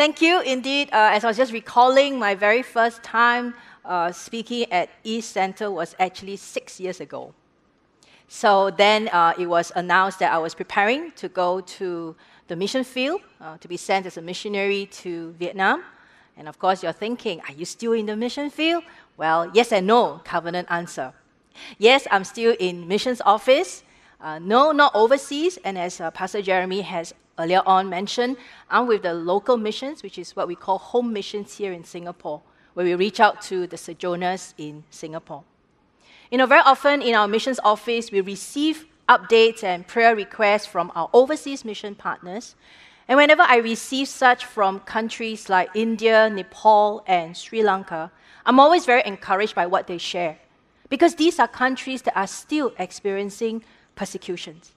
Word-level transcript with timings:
Thank 0.00 0.22
you. 0.22 0.40
Indeed, 0.40 0.88
uh, 0.94 1.10
as 1.12 1.24
I 1.24 1.26
was 1.26 1.36
just 1.36 1.52
recalling, 1.52 2.18
my 2.18 2.34
very 2.34 2.62
first 2.62 3.02
time 3.02 3.52
uh, 3.84 4.10
speaking 4.10 4.64
at 4.72 4.88
East 5.04 5.32
Center 5.32 5.70
was 5.70 5.94
actually 6.00 6.36
six 6.36 6.80
years 6.80 7.00
ago. 7.02 7.34
So 8.26 8.70
then 8.70 9.08
uh, 9.08 9.34
it 9.38 9.46
was 9.46 9.70
announced 9.76 10.20
that 10.20 10.32
I 10.32 10.38
was 10.38 10.54
preparing 10.54 11.10
to 11.16 11.28
go 11.28 11.60
to 11.76 12.16
the 12.48 12.56
mission 12.56 12.82
field 12.82 13.20
uh, 13.42 13.58
to 13.58 13.68
be 13.68 13.76
sent 13.76 14.06
as 14.06 14.16
a 14.16 14.22
missionary 14.22 14.86
to 15.02 15.32
Vietnam. 15.32 15.82
And 16.34 16.48
of 16.48 16.58
course, 16.58 16.82
you're 16.82 16.92
thinking, 16.92 17.42
are 17.46 17.52
you 17.52 17.66
still 17.66 17.92
in 17.92 18.06
the 18.06 18.16
mission 18.16 18.48
field? 18.48 18.84
Well, 19.18 19.50
yes 19.52 19.70
and 19.70 19.86
no, 19.86 20.22
covenant 20.24 20.68
answer. 20.70 21.12
Yes, 21.76 22.06
I'm 22.10 22.24
still 22.24 22.56
in 22.58 22.88
missions 22.88 23.20
office. 23.26 23.82
Uh, 24.20 24.38
no, 24.38 24.70
not 24.72 24.94
overseas. 24.94 25.58
And 25.64 25.78
as 25.78 26.00
uh, 26.00 26.10
Pastor 26.10 26.42
Jeremy 26.42 26.82
has 26.82 27.14
earlier 27.38 27.62
on 27.64 27.88
mentioned, 27.88 28.36
I'm 28.70 28.86
with 28.86 29.02
the 29.02 29.14
local 29.14 29.56
missions, 29.56 30.02
which 30.02 30.18
is 30.18 30.36
what 30.36 30.46
we 30.46 30.54
call 30.54 30.78
home 30.78 31.12
missions 31.12 31.56
here 31.56 31.72
in 31.72 31.84
Singapore, 31.84 32.42
where 32.74 32.84
we 32.84 32.94
reach 32.94 33.18
out 33.18 33.40
to 33.42 33.66
the 33.66 33.78
sojourners 33.78 34.54
in 34.58 34.84
Singapore. 34.90 35.44
You 36.30 36.38
know, 36.38 36.46
very 36.46 36.60
often 36.60 37.02
in 37.02 37.14
our 37.14 37.26
missions 37.26 37.58
office, 37.64 38.12
we 38.12 38.20
receive 38.20 38.86
updates 39.08 39.64
and 39.64 39.86
prayer 39.86 40.14
requests 40.14 40.66
from 40.66 40.92
our 40.94 41.08
overseas 41.12 41.64
mission 41.64 41.94
partners. 41.94 42.54
And 43.08 43.16
whenever 43.16 43.42
I 43.42 43.56
receive 43.56 44.06
such 44.06 44.44
from 44.44 44.80
countries 44.80 45.48
like 45.48 45.70
India, 45.74 46.30
Nepal, 46.30 47.02
and 47.06 47.36
Sri 47.36 47.64
Lanka, 47.64 48.12
I'm 48.46 48.60
always 48.60 48.86
very 48.86 49.02
encouraged 49.04 49.54
by 49.54 49.66
what 49.66 49.88
they 49.88 49.98
share. 49.98 50.38
Because 50.88 51.16
these 51.16 51.40
are 51.40 51.48
countries 51.48 52.02
that 52.02 52.16
are 52.16 52.26
still 52.26 52.72
experiencing 52.78 53.64
persecutions. 53.94 54.72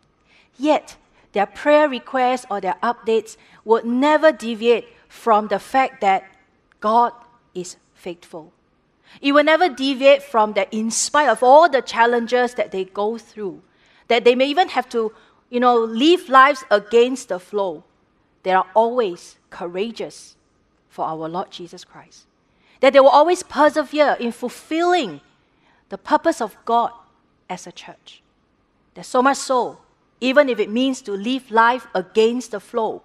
Yet, 0.57 0.97
their 1.33 1.45
prayer 1.45 1.89
requests 1.89 2.45
or 2.49 2.61
their 2.61 2.75
updates 2.83 3.37
would 3.65 3.85
never 3.85 4.31
deviate 4.31 4.87
from 5.07 5.47
the 5.47 5.59
fact 5.59 6.01
that 6.01 6.23
God 6.79 7.13
is 7.53 7.77
faithful. 7.93 8.51
It 9.21 9.31
will 9.31 9.43
never 9.43 9.69
deviate 9.69 10.23
from 10.23 10.53
that, 10.53 10.73
in 10.73 10.89
spite 10.89 11.29
of 11.29 11.43
all 11.43 11.69
the 11.69 11.81
challenges 11.81 12.55
that 12.55 12.71
they 12.71 12.85
go 12.85 13.17
through, 13.17 13.61
that 14.07 14.23
they 14.25 14.35
may 14.35 14.47
even 14.47 14.69
have 14.69 14.89
to, 14.89 15.13
you 15.49 15.59
know, 15.59 15.77
live 15.77 16.29
lives 16.29 16.63
against 16.71 17.29
the 17.29 17.39
flow. 17.39 17.83
They 18.41 18.51
are 18.51 18.65
always 18.73 19.37
courageous 19.49 20.35
for 20.89 21.05
our 21.05 21.29
Lord 21.29 21.51
Jesus 21.51 21.83
Christ. 21.83 22.25
That 22.79 22.93
they 22.93 22.99
will 22.99 23.09
always 23.09 23.43
persevere 23.43 24.17
in 24.19 24.31
fulfilling 24.31 25.21
the 25.89 25.97
purpose 25.97 26.41
of 26.41 26.57
God 26.65 26.91
as 27.49 27.67
a 27.67 27.71
church. 27.71 28.22
There's 28.93 29.07
so 29.07 29.21
much 29.21 29.37
so 29.37 29.79
even 30.23 30.47
if 30.47 30.57
it 30.57 30.69
means 30.69 31.01
to 31.01 31.11
live 31.11 31.51
life 31.51 31.85
against 31.93 32.51
the 32.51 32.59
flow, 32.61 33.01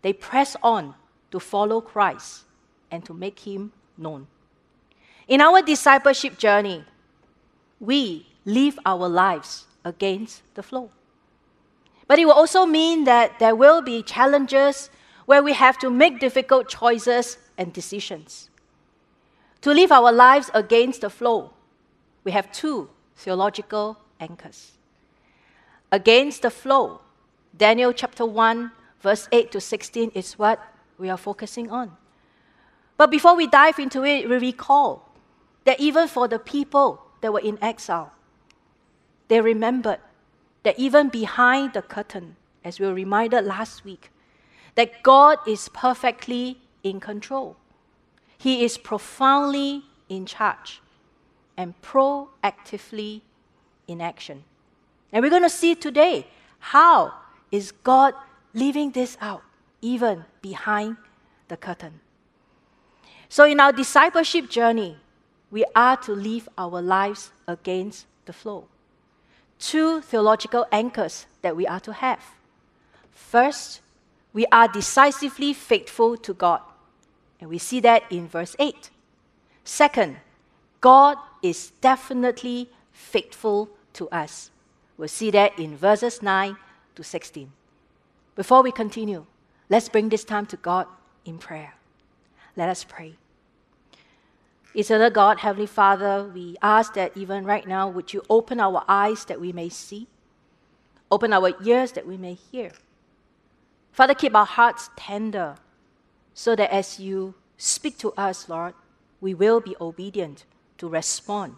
they 0.00 0.14
press 0.14 0.56
on 0.62 0.94
to 1.30 1.38
follow 1.38 1.82
Christ 1.82 2.44
and 2.90 3.04
to 3.04 3.12
make 3.12 3.40
him 3.40 3.70
known. 3.98 4.28
In 5.28 5.42
our 5.42 5.60
discipleship 5.60 6.38
journey, 6.38 6.84
we 7.80 8.26
live 8.46 8.78
our 8.86 9.10
lives 9.10 9.66
against 9.84 10.40
the 10.54 10.62
flow. 10.62 10.88
But 12.06 12.18
it 12.18 12.24
will 12.24 12.32
also 12.32 12.64
mean 12.64 13.04
that 13.04 13.38
there 13.38 13.54
will 13.54 13.82
be 13.82 14.02
challenges 14.02 14.88
where 15.26 15.42
we 15.42 15.52
have 15.52 15.78
to 15.80 15.90
make 15.90 16.18
difficult 16.18 16.68
choices 16.68 17.36
and 17.58 17.74
decisions. 17.74 18.48
To 19.60 19.70
live 19.70 19.92
our 19.92 20.12
lives 20.12 20.50
against 20.54 21.02
the 21.02 21.10
flow, 21.10 21.52
we 22.24 22.32
have 22.32 22.50
two 22.52 22.88
theological 23.16 23.98
anchors 24.18 24.73
against 25.94 26.42
the 26.42 26.50
flow. 26.50 27.00
Daniel 27.56 27.92
chapter 27.92 28.26
1, 28.26 28.72
verse 29.00 29.28
8 29.30 29.52
to 29.52 29.60
16 29.60 30.10
is 30.12 30.36
what 30.36 30.58
we 30.98 31.08
are 31.08 31.16
focusing 31.16 31.70
on. 31.70 31.96
But 32.96 33.12
before 33.12 33.36
we 33.36 33.46
dive 33.46 33.78
into 33.78 34.04
it, 34.04 34.28
we 34.28 34.36
recall 34.38 35.08
that 35.64 35.78
even 35.78 36.08
for 36.08 36.26
the 36.26 36.40
people 36.40 37.00
that 37.20 37.32
were 37.32 37.38
in 37.38 37.62
exile, 37.62 38.12
they 39.28 39.40
remembered 39.40 40.00
that 40.64 40.76
even 40.80 41.10
behind 41.10 41.74
the 41.74 41.82
curtain, 41.82 42.34
as 42.64 42.80
we 42.80 42.86
were 42.86 42.94
reminded 42.94 43.44
last 43.44 43.84
week, 43.84 44.10
that 44.74 45.00
God 45.04 45.38
is 45.46 45.68
perfectly 45.68 46.58
in 46.82 46.98
control. 46.98 47.56
He 48.36 48.64
is 48.64 48.78
profoundly 48.78 49.84
in 50.08 50.26
charge 50.26 50.82
and 51.56 51.80
proactively 51.82 53.20
in 53.86 54.00
action. 54.00 54.42
And 55.14 55.22
we're 55.22 55.30
going 55.30 55.42
to 55.42 55.48
see 55.48 55.76
today 55.76 56.26
how 56.58 57.14
is 57.52 57.70
God 57.70 58.14
living 58.52 58.90
this 58.90 59.16
out 59.20 59.42
even 59.80 60.24
behind 60.42 60.96
the 61.46 61.56
curtain. 61.56 62.00
So 63.28 63.44
in 63.44 63.60
our 63.60 63.72
discipleship 63.72 64.50
journey, 64.50 64.96
we 65.52 65.64
are 65.76 65.96
to 65.98 66.12
live 66.12 66.48
our 66.58 66.82
lives 66.82 67.30
against 67.46 68.06
the 68.26 68.32
flow. 68.32 68.66
Two 69.60 70.00
theological 70.00 70.66
anchors 70.72 71.26
that 71.42 71.54
we 71.54 71.64
are 71.64 71.80
to 71.80 71.92
have. 71.92 72.20
First, 73.12 73.82
we 74.32 74.46
are 74.46 74.66
decisively 74.66 75.52
faithful 75.52 76.16
to 76.16 76.34
God. 76.34 76.60
And 77.40 77.48
we 77.48 77.58
see 77.58 77.78
that 77.80 78.02
in 78.10 78.26
verse 78.26 78.56
8. 78.58 78.90
Second, 79.62 80.16
God 80.80 81.18
is 81.40 81.70
definitely 81.80 82.68
faithful 82.90 83.70
to 83.92 84.08
us. 84.08 84.50
We'll 84.96 85.08
see 85.08 85.30
that 85.32 85.58
in 85.58 85.76
verses 85.76 86.22
9 86.22 86.56
to 86.94 87.02
16. 87.02 87.52
Before 88.36 88.62
we 88.62 88.72
continue, 88.72 89.26
let's 89.68 89.88
bring 89.88 90.08
this 90.08 90.24
time 90.24 90.46
to 90.46 90.56
God 90.56 90.86
in 91.24 91.38
prayer. 91.38 91.74
Let 92.56 92.68
us 92.68 92.84
pray. 92.84 93.14
Eternal 94.74 95.10
God, 95.10 95.38
Heavenly 95.40 95.66
Father, 95.66 96.30
we 96.34 96.56
ask 96.60 96.94
that 96.94 97.16
even 97.16 97.44
right 97.44 97.66
now, 97.66 97.88
would 97.88 98.12
you 98.12 98.22
open 98.28 98.58
our 98.58 98.84
eyes 98.88 99.24
that 99.26 99.40
we 99.40 99.52
may 99.52 99.68
see, 99.68 100.08
open 101.10 101.32
our 101.32 101.52
ears 101.64 101.92
that 101.92 102.06
we 102.06 102.16
may 102.16 102.34
hear. 102.34 102.72
Father, 103.92 104.14
keep 104.14 104.34
our 104.34 104.46
hearts 104.46 104.90
tender 104.96 105.54
so 106.34 106.56
that 106.56 106.72
as 106.72 106.98
you 106.98 107.34
speak 107.56 107.96
to 107.98 108.12
us, 108.16 108.48
Lord, 108.48 108.74
we 109.20 109.32
will 109.32 109.60
be 109.60 109.76
obedient 109.80 110.44
to 110.78 110.88
respond 110.88 111.54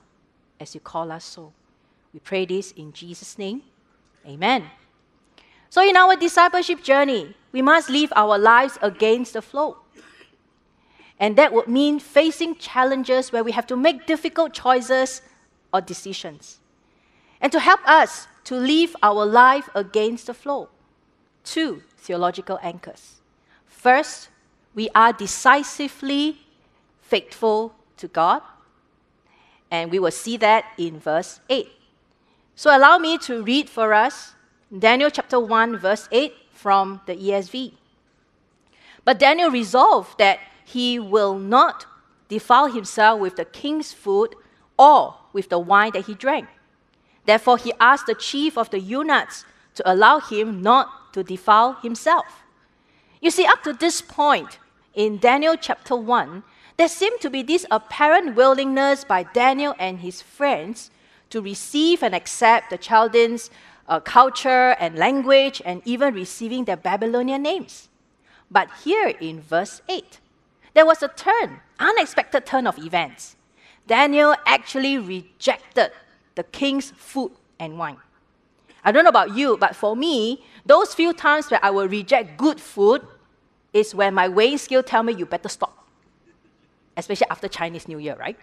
as 0.61 0.75
you 0.75 0.81
call 0.81 1.11
us 1.11 1.25
so. 1.25 1.53
We 2.17 2.21
pray 2.21 2.47
this 2.47 2.73
in 2.73 2.95
Jesus' 2.95 3.37
name. 3.37 3.61
Amen. 4.27 4.71
So, 5.69 5.87
in 5.87 5.99
our 5.99 6.17
discipleship 6.17 6.83
journey, 6.83 7.35
we 7.53 7.61
must 7.61 7.91
live 7.91 8.11
our 8.17 8.39
lives 8.39 8.79
against 8.81 9.35
the 9.35 9.43
flow. 9.43 9.77
And 11.21 11.37
that 11.37 11.53
would 11.53 11.69
mean 11.69 12.01
facing 12.01 12.57
challenges 12.57 13.33
where 13.33 13.45
we 13.45 13.53
have 13.53 13.67
to 13.67 13.77
make 13.77 14.07
difficult 14.07 14.55
choices 14.55 15.21
or 15.75 15.83
decisions. 15.83 16.59
And 17.39 17.53
to 17.53 17.61
help 17.61 17.87
us 17.87 18.29
to 18.45 18.55
live 18.55 18.97
our 19.03 19.27
life 19.27 19.69
against 19.75 20.29
the 20.29 20.33
flow, 20.33 20.71
two 21.45 21.83
theological 21.99 22.59
anchors. 22.63 23.21
First, 23.67 24.31
we 24.75 24.89
are 24.95 25.13
decisively 25.13 26.39
faithful 27.03 27.75
to 27.99 28.09
God. 28.09 28.41
And 29.71 29.91
we 29.91 29.99
will 29.99 30.11
see 30.11 30.39
that 30.39 30.65
in 30.79 30.99
verse 30.99 31.41
8. 31.51 31.73
So 32.59 32.75
allow 32.75 32.97
me 32.97 33.19
to 33.19 33.43
read 33.43 33.69
for 33.69 33.93
us 33.93 34.33
Daniel 34.77 35.11
chapter 35.11 35.39
1, 35.39 35.77
verse 35.77 36.09
8 36.11 36.33
from 36.53 37.03
the 37.05 37.15
ESV. 37.15 37.75
But 39.05 39.19
Daniel 39.19 39.51
resolved 39.51 40.17
that 40.19 40.41
he 40.65 40.99
will 40.99 41.39
not 41.39 41.85
defile 42.29 42.73
himself 42.73 43.21
with 43.21 43.37
the 43.37 43.45
king's 43.45 43.93
food 43.93 44.35
or 44.79 45.17
with 45.35 45.51
the 45.51 45.59
wine 45.59 45.93
that 45.93 46.07
he 46.07 46.15
drank. 46.15 46.49
Therefore, 47.27 47.59
he 47.59 47.75
asked 47.79 48.07
the 48.07 48.15
chief 48.15 48.57
of 48.57 48.71
the 48.71 48.81
eunuchs 48.81 49.45
to 49.75 49.83
allow 49.85 50.19
him 50.19 50.63
not 50.63 51.13
to 51.13 51.23
defile 51.23 51.75
himself. 51.75 52.43
You 53.21 53.31
see, 53.31 53.45
up 53.45 53.63
to 53.65 53.75
this 53.75 54.01
point 54.01 54.59
in 54.95 55.19
Daniel 55.19 55.57
chapter 55.61 55.95
1, 55.95 56.43
there 56.79 56.89
seemed 56.89 57.21
to 57.21 57.29
be 57.29 57.43
this 57.43 57.67
apparent 57.71 58.35
willingness 58.35 59.05
by 59.05 59.25
Daniel 59.25 59.75
and 59.79 60.01
his 60.01 60.23
friends 60.23 60.91
to 61.31 61.41
receive 61.41 62.03
and 62.03 62.15
accept 62.15 62.71
the 62.71 62.79
Chaldeans' 62.79 63.51
uh, 63.89 64.01
culture 64.01 64.77
and 64.79 64.97
language 64.97 65.63
and 65.65 65.83
even 65.85 66.15
receiving 66.15 66.65
their 66.65 66.77
Babylonian 66.77 67.43
names. 67.43 67.89
But 68.51 68.69
here 68.85 69.09
in 69.21 69.41
verse 69.41 69.83
8, 69.89 70.21
there 70.75 70.87
was 70.87 71.03
a 71.03 71.09
turn, 71.09 71.61
unexpected 71.79 72.47
turn 72.47 72.67
of 72.67 72.79
events. 72.79 73.37
Daniel 73.87 74.35
actually 74.47 74.99
rejected 74.99 75.91
the 76.35 76.45
king's 76.45 76.91
food 76.91 77.33
and 77.59 77.79
wine. 77.79 77.99
I 78.85 78.93
don't 78.93 79.05
know 79.05 79.11
about 79.11 79.37
you, 79.37 79.57
but 79.57 79.75
for 79.75 79.97
me, 79.97 80.45
those 80.65 80.95
few 80.95 81.13
times 81.13 81.51
where 81.51 81.61
I 81.63 81.71
will 81.71 81.89
reject 81.89 82.37
good 82.37 82.61
food 82.61 83.03
is 83.73 83.95
when 83.95 84.15
my 84.15 84.29
weighing 84.29 84.59
scale 84.59 84.83
tell 84.83 85.03
me 85.03 85.13
you 85.13 85.27
better 85.27 85.49
stop. 85.49 85.87
Especially 86.97 87.27
after 87.29 87.49
Chinese 87.49 87.89
New 87.89 87.99
Year, 87.99 88.17
right? 88.17 88.39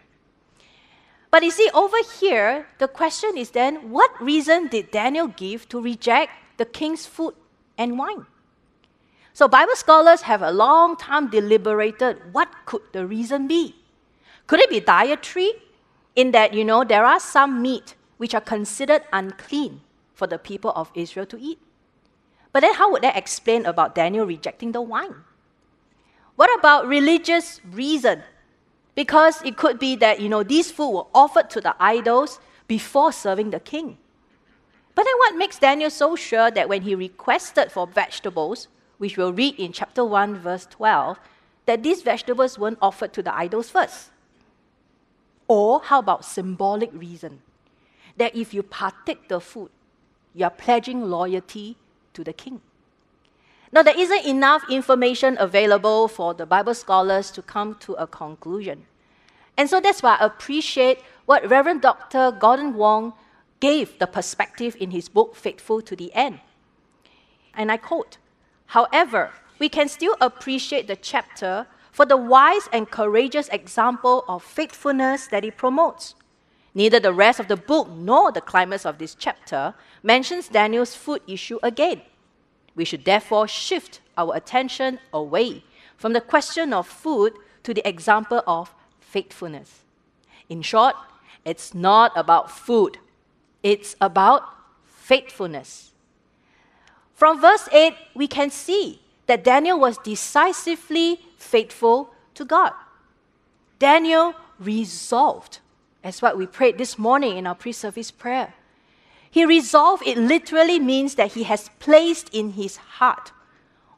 But 1.34 1.42
you 1.42 1.50
see, 1.50 1.68
over 1.74 1.98
here, 2.20 2.68
the 2.78 2.88
question 2.88 3.36
is 3.36 3.50
then 3.50 3.90
what 3.90 4.22
reason 4.22 4.68
did 4.68 4.92
Daniel 4.92 5.26
give 5.26 5.68
to 5.70 5.82
reject 5.82 6.30
the 6.58 6.66
king's 6.66 7.08
food 7.08 7.34
and 7.76 7.98
wine? 7.98 8.28
So, 9.34 9.48
Bible 9.48 9.74
scholars 9.74 10.22
have 10.30 10.44
a 10.44 10.52
long 10.52 10.96
time 10.96 11.32
deliberated 11.32 12.22
what 12.34 12.50
could 12.68 12.84
the 12.92 13.08
reason 13.08 13.48
be. 13.48 13.74
Could 14.46 14.60
it 14.60 14.70
be 14.70 14.80
dietary? 14.80 15.54
In 16.16 16.30
that, 16.34 16.54
you 16.54 16.64
know, 16.64 16.84
there 16.84 17.04
are 17.04 17.20
some 17.20 17.64
meat 17.64 17.96
which 18.18 18.36
are 18.36 18.46
considered 18.46 19.02
unclean 19.12 19.82
for 20.14 20.28
the 20.28 20.38
people 20.38 20.72
of 20.76 20.92
Israel 20.94 21.26
to 21.26 21.42
eat. 21.42 21.58
But 22.52 22.60
then, 22.60 22.76
how 22.76 22.92
would 22.92 23.02
that 23.02 23.18
explain 23.18 23.66
about 23.66 23.96
Daniel 23.96 24.28
rejecting 24.28 24.72
the 24.72 24.84
wine? 24.84 25.16
What 26.36 26.56
about 26.60 26.86
religious 26.88 27.60
reason? 27.66 28.22
Because 28.96 29.42
it 29.44 29.58
could 29.58 29.80
be 29.80 29.96
that, 29.98 30.20
you 30.20 30.30
know, 30.30 30.44
these 30.44 30.72
food 30.72 30.92
were 30.92 31.06
offered 31.14 31.50
to 31.52 31.62
the 31.62 31.76
idols 31.80 32.40
before 32.68 33.12
serving 33.12 33.50
the 33.50 33.60
king. 33.60 33.98
But 34.96 35.06
then 35.06 35.16
what 35.18 35.36
makes 35.36 35.58
Daniel 35.58 35.90
so 35.90 36.16
sure 36.16 36.52
that 36.52 36.70
when 36.70 36.84
he 36.84 36.94
requested 36.94 37.72
for 37.72 37.88
vegetables, 37.88 38.68
which 39.00 39.18
we'll 39.18 39.34
read 39.34 39.56
in 39.60 39.72
chapter 39.72 40.06
1, 40.06 40.38
verse 40.38 40.68
12, 40.70 41.20
that 41.66 41.82
these 41.82 42.04
vegetables 42.04 42.60
weren't 42.60 42.78
offered 42.82 43.14
to 43.14 43.24
the 43.24 43.36
idols 43.36 43.70
first? 43.70 44.12
Or 45.48 45.82
how 45.82 46.00
about 46.00 46.26
symbolic 46.26 46.92
reason? 46.94 47.42
That 48.18 48.36
if 48.36 48.54
you 48.54 48.62
partake 48.62 49.28
the 49.28 49.40
food, 49.40 49.72
you 50.36 50.46
are 50.46 50.52
pledging 50.52 51.10
loyalty 51.10 51.78
to 52.14 52.24
the 52.24 52.34
king. 52.34 52.62
Now, 53.74 53.82
there 53.82 54.00
isn't 54.00 54.26
enough 54.26 54.64
information 54.70 55.36
available 55.40 56.08
for 56.08 56.36
the 56.36 56.46
Bible 56.46 56.76
scholars 56.76 57.32
to 57.32 57.42
come 57.42 57.74
to 57.80 57.94
a 57.94 58.06
conclusion. 58.06 58.86
And 59.58 59.68
so 59.68 59.82
that's 59.82 60.04
why 60.04 60.16
I 60.20 60.26
appreciate 60.26 61.00
what 61.26 61.50
Reverend 61.50 61.82
Dr. 61.82 62.32
Gordon 62.40 62.76
Wong 62.76 63.14
gave 63.60 63.98
the 63.98 64.06
perspective 64.06 64.78
in 64.80 64.92
his 64.92 65.10
book, 65.10 65.36
Faithful 65.36 65.82
to 65.82 65.96
the 65.96 66.14
End. 66.14 66.40
And 67.56 67.72
I 67.72 67.78
quote 67.78 68.18
However, 68.68 69.32
we 69.58 69.70
can 69.70 69.90
still 69.90 70.18
appreciate 70.22 70.86
the 70.86 70.96
chapter 70.96 71.66
for 71.92 72.06
the 72.06 72.18
wise 72.18 72.70
and 72.72 72.92
courageous 72.92 73.50
example 73.50 74.24
of 74.28 74.44
faithfulness 74.44 75.26
that 75.28 75.44
it 75.44 75.58
promotes. 75.58 76.14
Neither 76.76 77.00
the 77.00 77.14
rest 77.14 77.40
of 77.40 77.48
the 77.48 77.58
book 77.58 77.90
nor 77.90 78.32
the 78.32 78.42
climax 78.42 78.86
of 78.86 79.00
this 79.00 79.16
chapter 79.16 79.74
mentions 80.04 80.48
Daniel's 80.48 80.96
food 80.96 81.22
issue 81.28 81.58
again. 81.64 82.04
We 82.76 82.86
should 82.86 83.06
therefore 83.06 83.48
shift 83.48 84.02
our 84.18 84.36
attention 84.36 85.00
away 85.12 85.64
from 85.98 86.14
the 86.14 86.22
question 86.22 86.74
of 86.74 86.88
food 86.88 87.34
to 87.64 87.74
the 87.74 87.88
example 87.88 88.42
of 88.46 88.74
faithfulness. 89.00 89.82
In 90.50 90.62
short, 90.62 90.96
it's 91.46 91.74
not 91.74 92.12
about 92.16 92.52
food, 92.52 92.98
it's 93.62 93.96
about 94.02 94.44
faithfulness. 94.86 95.92
From 97.14 97.40
verse 97.40 97.70
8, 97.72 97.94
we 98.16 98.28
can 98.28 98.50
see 98.50 99.02
that 99.28 99.44
Daniel 99.44 99.80
was 99.80 99.98
decisively 100.00 101.22
faithful 101.38 102.14
to 102.34 102.44
God. 102.44 102.74
Daniel 103.80 104.34
resolved, 104.60 105.60
as 106.04 106.22
what 106.22 106.38
we 106.38 106.46
prayed 106.46 106.78
this 106.78 106.98
morning 106.98 107.38
in 107.38 107.48
our 107.48 107.56
pre 107.56 107.72
service 107.72 108.12
prayer. 108.12 108.54
He 109.34 109.46
resolved, 109.46 110.04
it 110.06 110.16
literally 110.16 110.80
means 110.80 111.16
that 111.16 111.32
he 111.32 111.42
has 111.42 111.72
placed 111.80 112.30
in 112.36 112.52
his 112.52 112.78
heart, 112.78 113.32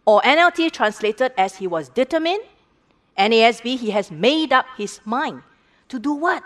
or 0.05 0.21
NLT 0.21 0.71
translated 0.71 1.33
as 1.37 1.57
he 1.57 1.67
was 1.67 1.89
determined, 1.89 2.39
NASB, 3.17 3.77
he 3.77 3.89
has 3.89 4.09
made 4.09 4.53
up 4.53 4.65
his 4.77 5.01
mind 5.03 5.43
to 5.89 5.99
do 5.99 6.13
what? 6.13 6.41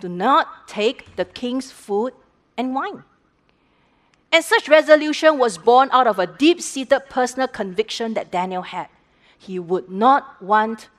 To 0.00 0.10
not 0.10 0.68
take 0.68 1.16
the 1.16 1.24
king's 1.24 1.70
food 1.70 2.12
and 2.58 2.74
wine. 2.74 3.04
And 4.30 4.44
such 4.44 4.68
resolution 4.68 5.38
was 5.38 5.56
born 5.56 5.88
out 5.90 6.06
of 6.06 6.18
a 6.18 6.26
deep 6.26 6.60
seated 6.60 7.08
personal 7.08 7.48
conviction 7.48 8.12
that 8.12 8.30
Daniel 8.30 8.60
had. 8.60 8.88
He 9.38 9.58
would 9.58 9.88
not 9.88 10.42
want 10.42 10.90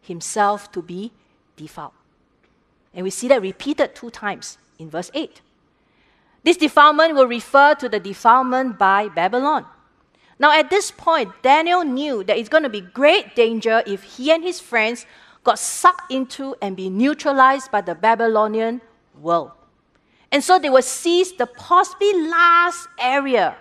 himself 0.00 0.70
to 0.70 0.80
be 0.80 1.10
defiled. 1.56 1.90
And 2.94 3.02
we 3.02 3.10
see 3.10 3.26
that 3.26 3.42
repeated 3.42 3.96
two 3.96 4.10
times 4.10 4.58
in 4.78 4.88
verse 4.88 5.10
8. 5.12 5.40
This 6.44 6.56
defilement 6.56 7.14
will 7.14 7.26
refer 7.26 7.74
to 7.76 7.88
the 7.88 8.00
defilement 8.00 8.78
by 8.78 9.08
Babylon. 9.08 9.66
Now, 10.38 10.58
at 10.58 10.70
this 10.70 10.90
point, 10.90 11.30
Daniel 11.42 11.84
knew 11.84 12.24
that 12.24 12.36
it's 12.36 12.48
going 12.48 12.64
to 12.64 12.68
be 12.68 12.80
great 12.80 13.36
danger 13.36 13.82
if 13.86 14.02
he 14.02 14.32
and 14.32 14.42
his 14.42 14.58
friends 14.58 15.06
got 15.44 15.58
sucked 15.58 16.10
into 16.10 16.56
and 16.60 16.76
be 16.76 16.90
neutralized 16.90 17.70
by 17.70 17.80
the 17.80 17.94
Babylonian 17.94 18.80
world. 19.20 19.52
And 20.32 20.42
so 20.42 20.58
they 20.58 20.70
will 20.70 20.82
seize 20.82 21.32
the 21.32 21.46
possibly 21.46 22.12
last 22.26 22.88
area 22.98 23.56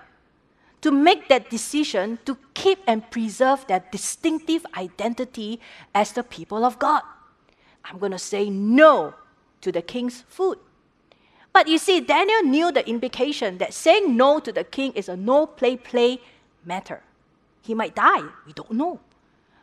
to 0.81 0.89
make 0.89 1.27
that 1.29 1.49
decision 1.49 2.17
to 2.25 2.37
keep 2.53 2.79
and 2.87 3.09
preserve 3.11 3.67
their 3.67 3.83
distinctive 3.91 4.65
identity 4.75 5.59
as 5.93 6.13
the 6.13 6.23
people 6.23 6.65
of 6.65 6.79
God. 6.79 7.03
I'm 7.85 7.99
going 7.99 8.13
to 8.13 8.19
say 8.19 8.49
no 8.49 9.13
to 9.61 9.71
the 9.71 9.81
king's 9.81 10.23
food. 10.27 10.57
But 11.53 11.67
you 11.67 11.77
see, 11.77 11.99
Daniel 11.99 12.43
knew 12.43 12.71
the 12.71 12.87
implication 12.87 13.57
that 13.57 13.73
saying 13.73 14.15
no 14.15 14.39
to 14.39 14.51
the 14.51 14.63
king 14.63 14.93
is 14.93 15.09
a 15.09 15.17
no 15.17 15.45
play 15.45 15.75
play 15.75 16.21
matter. 16.65 17.03
He 17.61 17.73
might 17.73 17.95
die, 17.95 18.23
we 18.45 18.53
don't 18.53 18.71
know. 18.71 18.99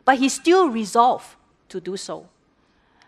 But 0.05 0.19
he 0.19 0.29
still 0.29 0.69
resolved 0.69 1.35
to 1.69 1.79
do 1.79 1.97
so. 1.97 2.27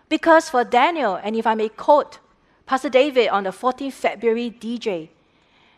Because 0.09 0.49
for 0.49 0.63
Daniel, 0.63 1.15
and 1.15 1.35
if 1.35 1.47
I 1.47 1.55
may 1.55 1.69
quote 1.69 2.19
Pastor 2.65 2.89
David 2.89 3.29
on 3.29 3.43
the 3.43 3.51
14th 3.51 3.93
February 3.93 4.51
DJ, 4.51 5.09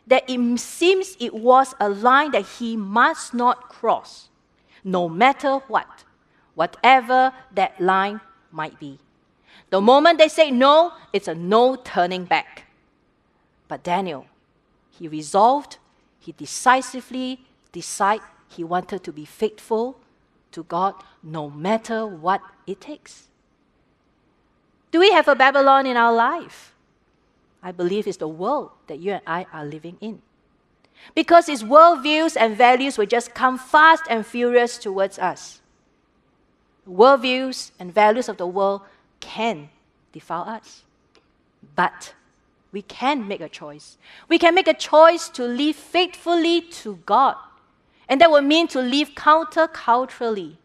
that 0.07 0.23
it 0.27 0.59
seems 0.59 1.15
it 1.19 1.33
was 1.33 1.75
a 1.79 1.89
line 1.89 2.31
that 2.31 2.45
he 2.57 2.75
must 2.75 3.33
not 3.33 3.69
cross, 3.69 4.29
no 4.83 5.07
matter 5.07 5.57
what, 5.67 6.03
whatever 6.55 7.31
that 7.53 7.79
line 7.79 8.19
might 8.51 8.79
be. 8.79 8.99
The 9.69 9.81
moment 9.81 10.17
they 10.17 10.27
say 10.27 10.51
no, 10.51 10.93
it's 11.13 11.27
a 11.27 11.35
no 11.35 11.75
turning 11.75 12.25
back. 12.25 12.62
But 13.73 13.81
Daniel, 13.81 14.27
he 14.91 15.07
resolved, 15.07 15.79
he 16.19 16.31
decisively 16.31 17.39
decided 17.71 18.21
he 18.47 18.63
wanted 18.63 19.03
to 19.03 19.11
be 19.11 19.25
faithful 19.25 19.97
to 20.51 20.61
God 20.61 20.93
no 21.23 21.49
matter 21.49 22.05
what 22.05 22.41
it 22.67 22.79
takes. 22.79 23.29
Do 24.91 24.99
we 24.99 25.11
have 25.11 25.27
a 25.27 25.33
Babylon 25.33 25.87
in 25.87 25.97
our 25.97 26.13
life? 26.13 26.75
I 27.63 27.71
believe 27.71 28.05
it's 28.05 28.17
the 28.17 28.27
world 28.27 28.69
that 28.85 28.99
you 28.99 29.13
and 29.13 29.23
I 29.25 29.47
are 29.51 29.65
living 29.65 29.97
in. 29.99 30.21
Because 31.15 31.49
its 31.49 31.63
worldviews 31.63 32.37
and 32.39 32.55
values 32.55 32.99
will 32.99 33.07
just 33.07 33.33
come 33.33 33.57
fast 33.57 34.03
and 34.07 34.23
furious 34.23 34.77
towards 34.77 35.17
us. 35.17 35.61
Worldviews 36.87 37.71
and 37.79 37.91
values 37.91 38.29
of 38.29 38.37
the 38.37 38.45
world 38.45 38.81
can 39.19 39.69
defile 40.11 40.43
us. 40.47 40.83
But 41.75 42.13
we 42.73 42.81
can 42.81 43.27
make 43.27 43.39
a 43.39 43.47
choice. 43.47 43.97
We 44.27 44.39
can 44.39 44.55
make 44.55 44.67
a 44.67 44.73
choice 44.73 45.29
to 45.29 45.45
live 45.45 45.75
faithfully 45.75 46.61
to 46.83 46.99
God. 47.05 47.35
And 48.09 48.19
that 48.19 48.31
will 48.31 48.41
mean 48.41 48.67
to 48.69 48.81
live 48.81 49.11
counterculturally. 49.11 50.57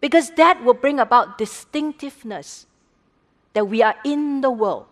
Because 0.00 0.30
that 0.30 0.62
will 0.62 0.74
bring 0.74 0.98
about 0.98 1.38
distinctiveness 1.38 2.66
that 3.54 3.68
we 3.68 3.82
are 3.82 3.94
in 4.04 4.40
the 4.40 4.50
world, 4.50 4.86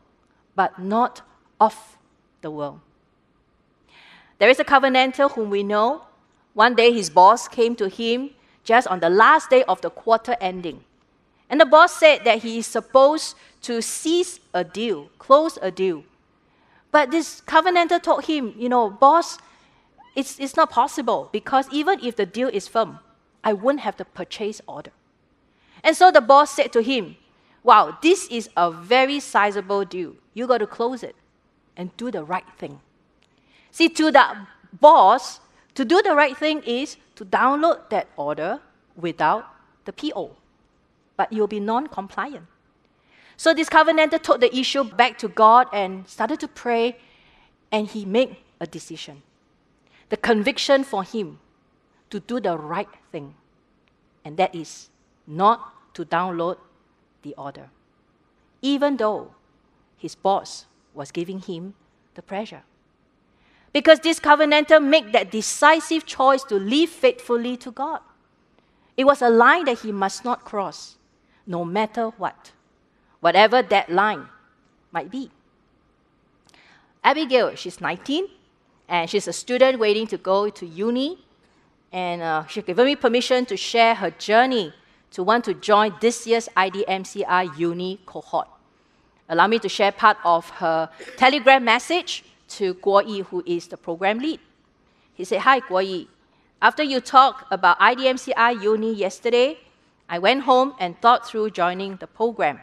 but 0.55 0.79
not 0.79 1.23
of 1.61 1.99
the 2.41 2.51
world. 2.51 2.81
There 4.39 4.49
is 4.49 4.61
a 4.61 4.65
covenanter 4.65 5.29
whom 5.33 5.51
we 5.51 5.65
know. 5.65 6.03
One 6.55 6.77
day 6.77 6.93
his 6.93 7.11
boss 7.11 7.49
came 7.49 7.75
to 7.77 7.89
him 7.89 8.31
just 8.63 8.87
on 8.87 9.01
the 9.01 9.11
last 9.11 9.51
day 9.51 9.65
of 9.65 9.81
the 9.81 9.91
quarter 9.91 10.37
ending. 10.41 10.85
And 11.51 11.61
the 11.61 11.67
boss 11.67 11.97
said 11.97 12.25
that 12.25 12.43
he 12.43 12.59
is 12.59 12.67
supposed 12.67 13.35
to 13.63 13.83
seize 13.83 14.39
a 14.55 14.63
deal, 14.63 15.11
close 15.19 15.59
a 15.61 15.71
deal 15.71 16.05
but 16.93 17.11
this 17.11 17.41
covenanter 17.41 18.01
told 18.01 18.27
him, 18.27 18.55
you 18.57 18.69
know, 18.69 18.89
boss, 18.91 19.39
it's, 20.15 20.39
it's 20.39 20.57
not 20.57 20.71
possible 20.71 21.29
because 21.33 21.67
even 21.73 21.99
if 22.05 22.15
the 22.17 22.27
deal 22.27 22.49
is 22.49 22.69
firm, 22.69 23.01
I 23.43 23.55
won't 23.55 23.81
have 23.81 23.97
the 23.97 24.05
purchase 24.05 24.61
order. 24.69 24.93
And 25.83 25.97
so 25.97 26.11
the 26.13 26.21
boss 26.21 26.51
said 26.53 26.73
to 26.75 26.83
him, 26.83 27.17
Wow, 27.65 27.97
this 28.03 28.27
is 28.29 28.51
a 28.57 28.71
very 28.71 29.21
sizable 29.21 29.85
deal. 29.85 30.15
You 30.35 30.47
got 30.47 30.59
to 30.59 30.67
close 30.67 31.03
it 31.03 31.17
and 31.77 31.97
do 31.97 32.11
the 32.11 32.25
right 32.25 32.45
thing. 32.59 32.81
See, 33.71 33.89
to 33.89 34.11
the 34.11 34.47
boss, 34.81 35.41
to 35.75 35.85
do 35.85 36.03
the 36.03 36.15
right 36.15 36.37
thing 36.37 36.63
is 36.65 36.97
to 37.17 37.25
download 37.25 37.89
that 37.91 38.09
order 38.17 38.61
without 38.97 39.47
the 39.85 39.93
PO. 39.93 40.37
but 41.17 41.33
you'll 41.33 41.47
be 41.47 41.61
non 41.61 41.87
compliant. 41.87 42.47
So 43.43 43.53
this 43.53 43.69
covenanter 43.69 44.23
took 44.23 44.39
the 44.39 44.57
issue 44.57 44.85
back 44.85 45.19
to 45.19 45.27
God 45.27 45.67
and 45.73 46.07
started 46.07 46.39
to 46.39 46.47
pray, 46.47 46.97
and 47.73 47.89
he 47.89 48.05
made 48.05 48.37
a 48.61 48.69
decision. 48.69 49.25
The 50.11 50.17
conviction 50.17 50.85
for 50.85 51.03
him 51.03 51.41
to 52.11 52.21
do 52.21 52.39
the 52.39 52.57
right 52.57 52.87
thing, 53.11 53.35
and 54.25 54.37
that 54.37 54.55
is 54.55 54.91
not 55.27 55.75
to 55.95 56.05
download 56.05 56.59
the 57.23 57.35
order, 57.37 57.71
even 58.63 58.97
though 58.97 59.35
his 59.99 60.15
boss 60.15 60.67
was 60.95 61.11
giving 61.11 61.41
him 61.41 61.75
the 62.15 62.23
pressure. 62.23 62.63
Because 63.73 63.99
this 63.99 64.21
covenanter 64.21 64.79
made 64.79 65.13
that 65.15 65.33
decisive 65.33 66.07
choice 66.07 66.45
to 66.45 66.55
live 66.55 66.91
faithfully 66.91 67.57
to 67.57 67.73
God. 67.73 68.03
It 68.97 69.03
was 69.03 69.21
a 69.21 69.31
line 69.31 69.65
that 69.65 69.81
he 69.81 69.91
must 69.91 70.25
not 70.25 70.45
cross, 70.45 70.97
no 71.45 71.65
matter 71.65 72.11
what, 72.19 72.53
whatever 73.23 73.63
that 73.63 73.89
line 73.89 74.29
might 74.91 75.11
be. 75.11 75.31
Abigail, 77.05 77.55
she's 77.55 77.81
19, 77.81 78.27
and 78.89 79.09
she's 79.09 79.27
a 79.29 79.33
student 79.33 79.79
waiting 79.79 80.07
to 80.09 80.19
go 80.19 80.51
to 80.51 80.67
uni. 80.67 81.25
And 81.93 82.21
uh, 82.21 82.47
she 82.47 82.63
given 82.63 82.85
me 82.85 82.97
permission 82.97 83.47
to 83.47 83.57
share 83.57 83.95
her 83.95 84.11
journey 84.11 84.75
to 85.13 85.23
want 85.23 85.45
to 85.45 85.55
join 85.55 85.95
this 86.01 86.27
year's 86.27 86.49
IDMCI 86.57 87.59
uni 87.59 88.01
cohort. 88.07 88.49
Allow 89.29 89.47
me 89.47 89.59
to 89.61 89.69
share 89.69 89.93
part 89.93 90.17
of 90.25 90.51
her 90.51 90.91
telegram 91.17 91.65
message 91.65 92.25
to 92.49 92.75
Guo 92.75 93.07
Yi, 93.07 93.21
who 93.21 93.43
is 93.47 93.69
the 93.69 93.77
program 93.77 94.19
lead. 94.19 94.41
He 95.15 95.25
said, 95.25 95.41
Hi, 95.41 95.61
Guo 95.61 95.85
Yi. 95.85 96.09
After 96.61 96.83
you 96.83 97.01
talked 97.01 97.53
about 97.53 97.79
IDMCI 97.79 98.63
uni 98.63 98.95
yesterday, 98.95 99.59
I 100.09 100.19
went 100.19 100.43
home 100.43 100.75
and 100.81 101.01
thought 101.01 101.27
through 101.27 101.51
joining 101.51 101.97
the 101.97 102.07
program. 102.07 102.61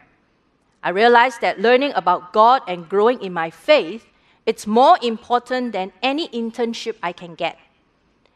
I 0.81 0.89
realized 0.89 1.41
that 1.41 1.59
learning 1.59 1.93
about 1.95 2.33
God 2.33 2.61
and 2.67 2.87
growing 2.87 3.21
in 3.21 3.33
my 3.33 3.49
faith 3.49 4.05
it's 4.49 4.65
more 4.65 4.97
important 5.03 5.73
than 5.73 5.93
any 6.01 6.27
internship 6.29 6.95
I 7.03 7.11
can 7.11 7.35
get. 7.35 7.59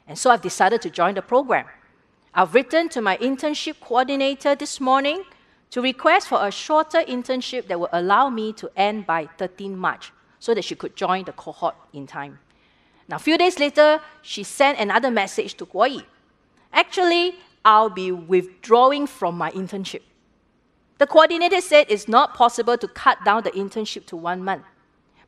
And 0.07 0.15
so 0.15 0.29
I've 0.29 0.43
decided 0.43 0.79
to 0.83 0.91
join 0.91 1.15
the 1.15 1.23
program. 1.23 1.65
I've 2.35 2.53
written 2.53 2.87
to 2.89 3.01
my 3.01 3.17
internship 3.17 3.79
coordinator 3.79 4.53
this 4.53 4.79
morning 4.79 5.23
to 5.71 5.81
request 5.81 6.27
for 6.27 6.45
a 6.45 6.51
shorter 6.51 6.99
internship 6.99 7.67
that 7.67 7.79
will 7.79 7.89
allow 7.91 8.29
me 8.29 8.53
to 8.53 8.69
end 8.77 9.07
by 9.07 9.27
13 9.39 9.75
March 9.75 10.11
so 10.37 10.53
that 10.53 10.63
she 10.63 10.75
could 10.75 10.95
join 10.95 11.23
the 11.25 11.31
cohort 11.31 11.73
in 11.93 12.05
time. 12.05 12.37
Now, 13.07 13.15
a 13.15 13.19
few 13.19 13.35
days 13.39 13.57
later, 13.57 13.99
she 14.21 14.43
sent 14.43 14.79
another 14.79 15.09
message 15.09 15.55
to 15.55 15.65
Guo 15.65 15.89
Yi. 15.89 16.05
Actually, 16.71 17.37
I'll 17.65 17.89
be 17.89 18.11
withdrawing 18.11 19.07
from 19.07 19.35
my 19.35 19.49
internship. 19.49 20.01
The 20.97 21.07
coordinator 21.07 21.61
said 21.61 21.87
it's 21.89 22.07
not 22.07 22.33
possible 22.33 22.77
to 22.77 22.87
cut 22.87 23.23
down 23.25 23.43
the 23.43 23.51
internship 23.51 24.05
to 24.07 24.15
one 24.15 24.43
month. 24.43 24.63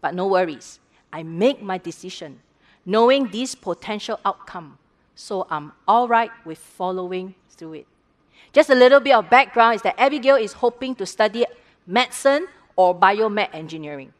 But 0.01 0.13
no 0.13 0.27
worries, 0.27 0.79
I 1.11 1.23
make 1.23 1.61
my 1.61 1.77
decision 1.77 2.41
knowing 2.85 3.27
this 3.29 3.55
potential 3.55 4.19
outcome, 4.23 4.77
so 5.15 5.47
I'm 5.49 5.71
all 5.87 6.07
right 6.07 6.29
with 6.45 6.59
following 6.59 7.33
through 7.49 7.73
it. 7.73 7.87
Just 8.53 8.69
a 8.69 8.75
little 8.75 8.99
bit 8.99 9.15
of 9.15 9.29
background 9.29 9.75
is 9.75 9.81
that 9.81 9.99
Abigail 9.99 10.35
is 10.35 10.53
hoping 10.53 10.95
to 10.95 11.05
study 11.05 11.45
medicine 11.87 12.47
or 12.75 12.93
biomed 12.97 13.49
engineering. 13.53 14.13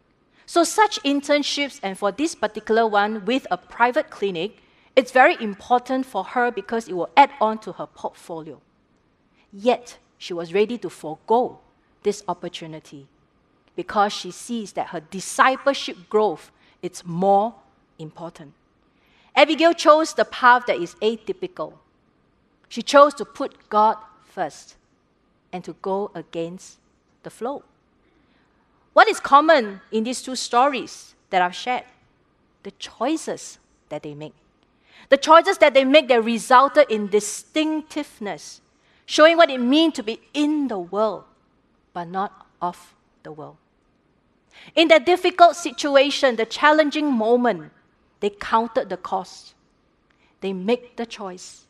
So, 0.48 0.64
such 0.64 1.02
internships, 1.04 1.80
and 1.82 1.98
for 1.98 2.12
this 2.12 2.36
particular 2.36 2.86
one 2.86 3.26
with 3.26 3.48
a 3.50 3.58
private 3.58 4.10
clinic, 4.10 4.58
it's 4.96 5.12
very 5.12 5.36
important 5.42 6.06
for 6.06 6.24
her 6.24 6.52
because 6.52 6.88
it 6.88 6.94
will 6.94 7.10
add 7.18 7.32
on 7.42 7.58
to 7.60 7.74
her 7.74 7.88
portfolio. 7.88 8.62
Yet, 9.52 9.98
she 10.18 10.34
was 10.34 10.54
ready 10.54 10.78
to 10.78 10.90
forego 10.90 11.60
this 12.04 12.24
opportunity 12.28 13.08
because 13.76 14.14
she 14.14 14.32
sees 14.32 14.74
that 14.74 14.88
her 14.88 15.00
discipleship 15.00 16.10
growth 16.10 16.52
is 16.82 17.04
more 17.06 17.56
important. 18.00 18.54
Abigail 19.36 19.74
chose 19.74 20.14
the 20.14 20.26
path 20.26 20.66
that 20.68 20.78
is 20.78 20.96
atypical. 20.96 21.74
She 22.70 22.82
chose 22.82 23.14
to 23.16 23.26
put 23.26 23.70
God 23.70 23.98
first 24.24 24.76
and 25.52 25.64
to 25.64 25.74
go 25.82 26.12
against 26.16 26.78
the 27.24 27.30
flow. 27.30 27.64
What 28.94 29.10
is 29.10 29.20
common 29.20 29.82
in 29.92 30.06
these 30.06 30.22
two 30.22 30.36
stories 30.36 31.16
that 31.30 31.42
I've 31.42 31.56
shared? 31.56 31.84
The 32.64 32.72
choices 32.72 33.60
that 33.90 34.04
they 34.04 34.14
make. 34.14 34.34
The 35.10 35.18
choices 35.18 35.58
that 35.58 35.74
they 35.74 35.84
make 35.84 36.08
that 36.08 36.24
resulted 36.24 36.90
in 36.90 37.08
distinctiveness, 37.08 38.62
showing 39.06 39.38
what 39.38 39.50
it 39.50 39.60
means 39.60 39.94
to 39.96 40.04
be 40.04 40.20
in 40.34 40.68
the 40.68 40.80
world, 40.80 41.24
but 41.94 42.08
not 42.08 42.48
of 42.62 42.94
the 43.24 43.32
world. 43.32 43.58
In 44.76 44.88
that 44.88 45.06
difficult 45.06 45.56
situation, 45.56 46.36
the 46.36 46.46
challenging 46.46 47.12
moment, 47.12 47.72
they 48.20 48.30
counted 48.30 48.90
the 48.90 48.98
cost. 48.98 49.54
They 50.42 50.54
made 50.54 50.96
the 50.96 51.06
choice 51.06 51.66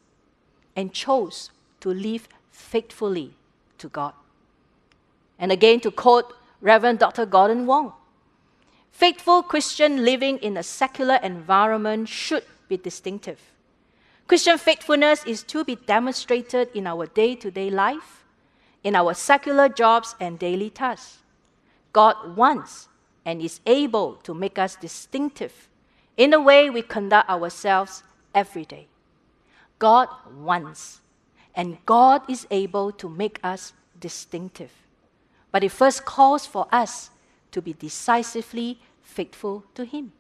and 0.76 0.94
chose 0.94 1.50
to 1.82 1.90
live 1.90 2.28
faithfully 2.52 3.34
to 3.78 3.90
God. 3.90 4.14
And 5.38 5.52
again, 5.52 5.80
to 5.82 5.92
quote 5.92 6.34
Reverend 6.62 7.00
Dr. 7.00 7.26
Gordon 7.26 7.66
Wong 7.66 7.94
faithful 8.96 9.44
Christian 9.44 10.06
living 10.06 10.38
in 10.38 10.56
a 10.56 10.64
secular 10.64 11.20
environment 11.22 12.08
should 12.08 12.46
be 12.70 12.78
distinctive. 12.78 13.40
Christian 14.28 14.58
faithfulness 14.58 15.24
is 15.26 15.44
to 15.44 15.64
be 15.64 15.76
demonstrated 15.76 16.70
in 16.74 16.88
our 16.88 17.06
day 17.06 17.36
to 17.36 17.52
day 17.52 17.70
life, 17.70 18.24
in 18.84 18.96
our 18.96 19.14
secular 19.14 19.70
jobs 19.70 20.16
and 20.20 20.40
daily 20.40 20.70
tasks. 20.70 21.20
God 21.94 22.36
wants 22.36 22.88
and 23.24 23.42
is 23.42 23.60
able 23.66 24.16
to 24.24 24.34
make 24.34 24.58
us 24.58 24.76
distinctive 24.76 25.70
in 26.18 26.32
the 26.32 26.42
way 26.42 26.70
we 26.70 26.82
conduct 26.82 27.30
ourselves 27.30 28.04
every 28.34 28.66
day. 28.66 28.88
God 29.78 30.08
wants, 30.40 31.02
and 31.56 31.78
God 31.86 32.22
is 32.30 32.48
able 32.50 32.92
to 32.94 33.10
make 33.10 33.40
us 33.44 33.74
distinctive. 34.00 34.72
But 35.52 35.64
it 35.64 35.72
first 35.72 36.06
calls 36.06 36.46
for 36.46 36.68
us 36.72 37.12
to 37.52 37.62
be 37.62 37.74
decisively 37.74 38.80
faithful 39.02 39.64
to 39.76 39.86
Him. 39.86 40.12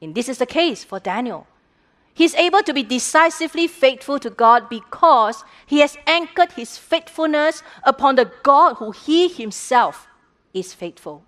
And 0.00 0.14
this 0.14 0.28
is 0.28 0.38
the 0.38 0.46
case 0.46 0.84
for 0.84 1.00
Daniel. 1.00 1.46
He's 2.14 2.34
able 2.34 2.62
to 2.62 2.74
be 2.74 2.82
decisively 2.82 3.66
faithful 3.66 4.18
to 4.18 4.30
God 4.30 4.68
because 4.68 5.44
he 5.66 5.80
has 5.80 5.96
anchored 6.06 6.52
his 6.52 6.76
faithfulness 6.76 7.62
upon 7.84 8.16
the 8.16 8.30
God 8.42 8.74
who 8.74 8.90
he 8.90 9.28
himself 9.28 10.08
is 10.52 10.74
faithful. 10.74 11.22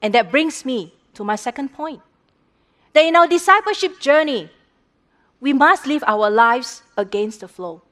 And 0.00 0.14
that 0.14 0.30
brings 0.30 0.64
me 0.64 0.94
to 1.14 1.24
my 1.24 1.36
second 1.36 1.72
point 1.72 2.00
that 2.92 3.04
in 3.04 3.16
our 3.16 3.26
discipleship 3.26 3.98
journey, 4.00 4.50
we 5.40 5.52
must 5.52 5.86
live 5.86 6.04
our 6.06 6.30
lives 6.30 6.82
against 6.96 7.40
the 7.40 7.48
flow. 7.48 7.82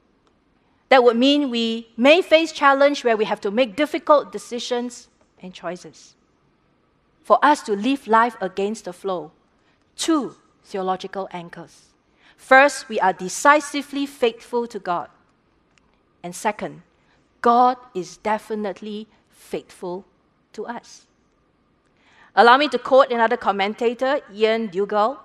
That 0.89 1.03
would 1.03 1.17
mean 1.17 1.51
we 1.51 1.89
may 1.97 2.23
face 2.23 2.53
challenge 2.53 3.05
where 3.05 3.17
we 3.17 3.25
have 3.25 3.41
to 3.43 3.51
make 3.51 3.77
difficult 3.77 4.31
decisions 4.33 5.09
and 5.41 5.55
choices. 5.55 6.15
For 7.23 7.39
us 7.45 7.63
to 7.63 7.73
live 7.73 8.07
life 8.07 8.37
against 8.41 8.85
the 8.85 8.93
flow, 8.93 9.33
two 9.97 10.37
theological 10.65 11.29
anchors. 11.33 11.91
First, 12.41 12.89
we 12.89 12.99
are 12.99 13.13
decisively 13.13 14.07
faithful 14.07 14.67
to 14.67 14.79
God. 14.79 15.09
And 16.23 16.35
second, 16.35 16.83
God 17.43 17.77
is 17.95 18.17
definitely 18.17 19.07
faithful 19.29 20.07
to 20.55 20.67
us. 20.67 21.07
Allow 22.35 22.57
me 22.57 22.69
to 22.69 22.79
quote 22.79 23.13
another 23.13 23.37
commentator, 23.37 24.21
Iain 24.33 24.69
Duguid. 24.71 25.19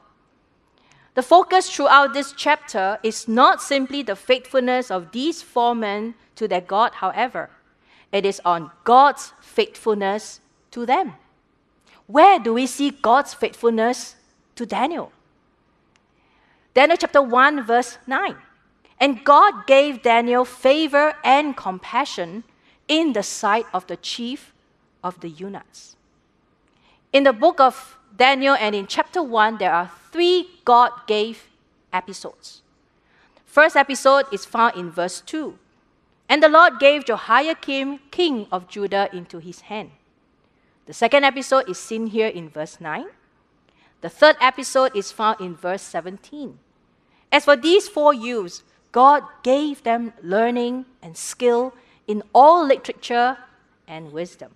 The 1.15 1.23
focus 1.23 1.69
throughout 1.69 2.13
this 2.13 2.33
chapter 2.33 2.99
is 3.01 3.29
not 3.29 3.61
simply 3.61 4.03
the 4.03 4.17
faithfulness 4.17 4.91
of 4.91 5.13
these 5.13 5.41
four 5.41 5.73
men 5.73 6.15
to 6.35 6.49
their 6.49 6.61
God, 6.61 6.95
however, 6.95 7.49
it 8.11 8.25
is 8.25 8.41
on 8.43 8.71
God's 8.83 9.31
faithfulness 9.41 10.41
to 10.71 10.85
them. 10.85 11.13
Where 12.07 12.39
do 12.39 12.53
we 12.53 12.67
see 12.67 12.91
God's 12.91 13.33
faithfulness 13.33 14.15
to 14.57 14.65
Daniel? 14.65 15.13
Daniel 16.75 16.97
chapter 16.97 17.21
1, 17.21 17.63
verse 17.63 17.97
9. 18.05 18.35
And 18.99 19.23
God 19.23 19.65
gave 19.65 20.03
Daniel 20.03 20.43
favor 20.43 21.15
and 21.23 21.55
compassion 21.55 22.43
in 22.89 23.13
the 23.13 23.23
sight 23.23 23.65
of 23.73 23.87
the 23.87 23.95
chief 23.95 24.53
of 25.01 25.21
the 25.21 25.29
eunuchs. 25.29 25.95
In 27.13 27.23
the 27.23 27.31
book 27.31 27.61
of 27.61 27.97
Daniel 28.17 28.55
and 28.59 28.75
in 28.75 28.87
chapter 28.87 29.23
1, 29.23 29.57
there 29.57 29.73
are 29.73 29.89
three 30.11 30.49
God 30.65 30.91
gave 31.07 31.47
episodes. 31.93 32.61
First 33.45 33.77
episode 33.77 34.25
is 34.33 34.43
found 34.43 34.75
in 34.75 34.91
verse 34.91 35.21
2. 35.21 35.57
And 36.27 36.43
the 36.43 36.49
Lord 36.49 36.79
gave 36.79 37.05
Jehoiakim, 37.05 37.99
king 38.11 38.47
of 38.51 38.67
Judah, 38.67 39.07
into 39.15 39.39
his 39.39 39.61
hand. 39.71 39.91
The 40.87 40.93
second 40.93 41.23
episode 41.23 41.69
is 41.69 41.79
seen 41.79 42.07
here 42.07 42.27
in 42.27 42.49
verse 42.49 42.81
9. 42.81 43.05
The 44.01 44.09
third 44.09 44.35
episode 44.41 44.93
is 44.93 45.13
found 45.13 45.39
in 45.39 45.55
verse 45.55 45.81
17. 45.81 46.59
As 47.31 47.45
for 47.45 47.55
these 47.55 47.87
four 47.87 48.13
youths, 48.13 48.63
God 48.91 49.23
gave 49.43 49.83
them 49.83 50.13
learning 50.23 50.85
and 51.01 51.17
skill 51.17 51.73
in 52.07 52.23
all 52.33 52.65
literature 52.65 53.37
and 53.87 54.11
wisdom. 54.11 54.51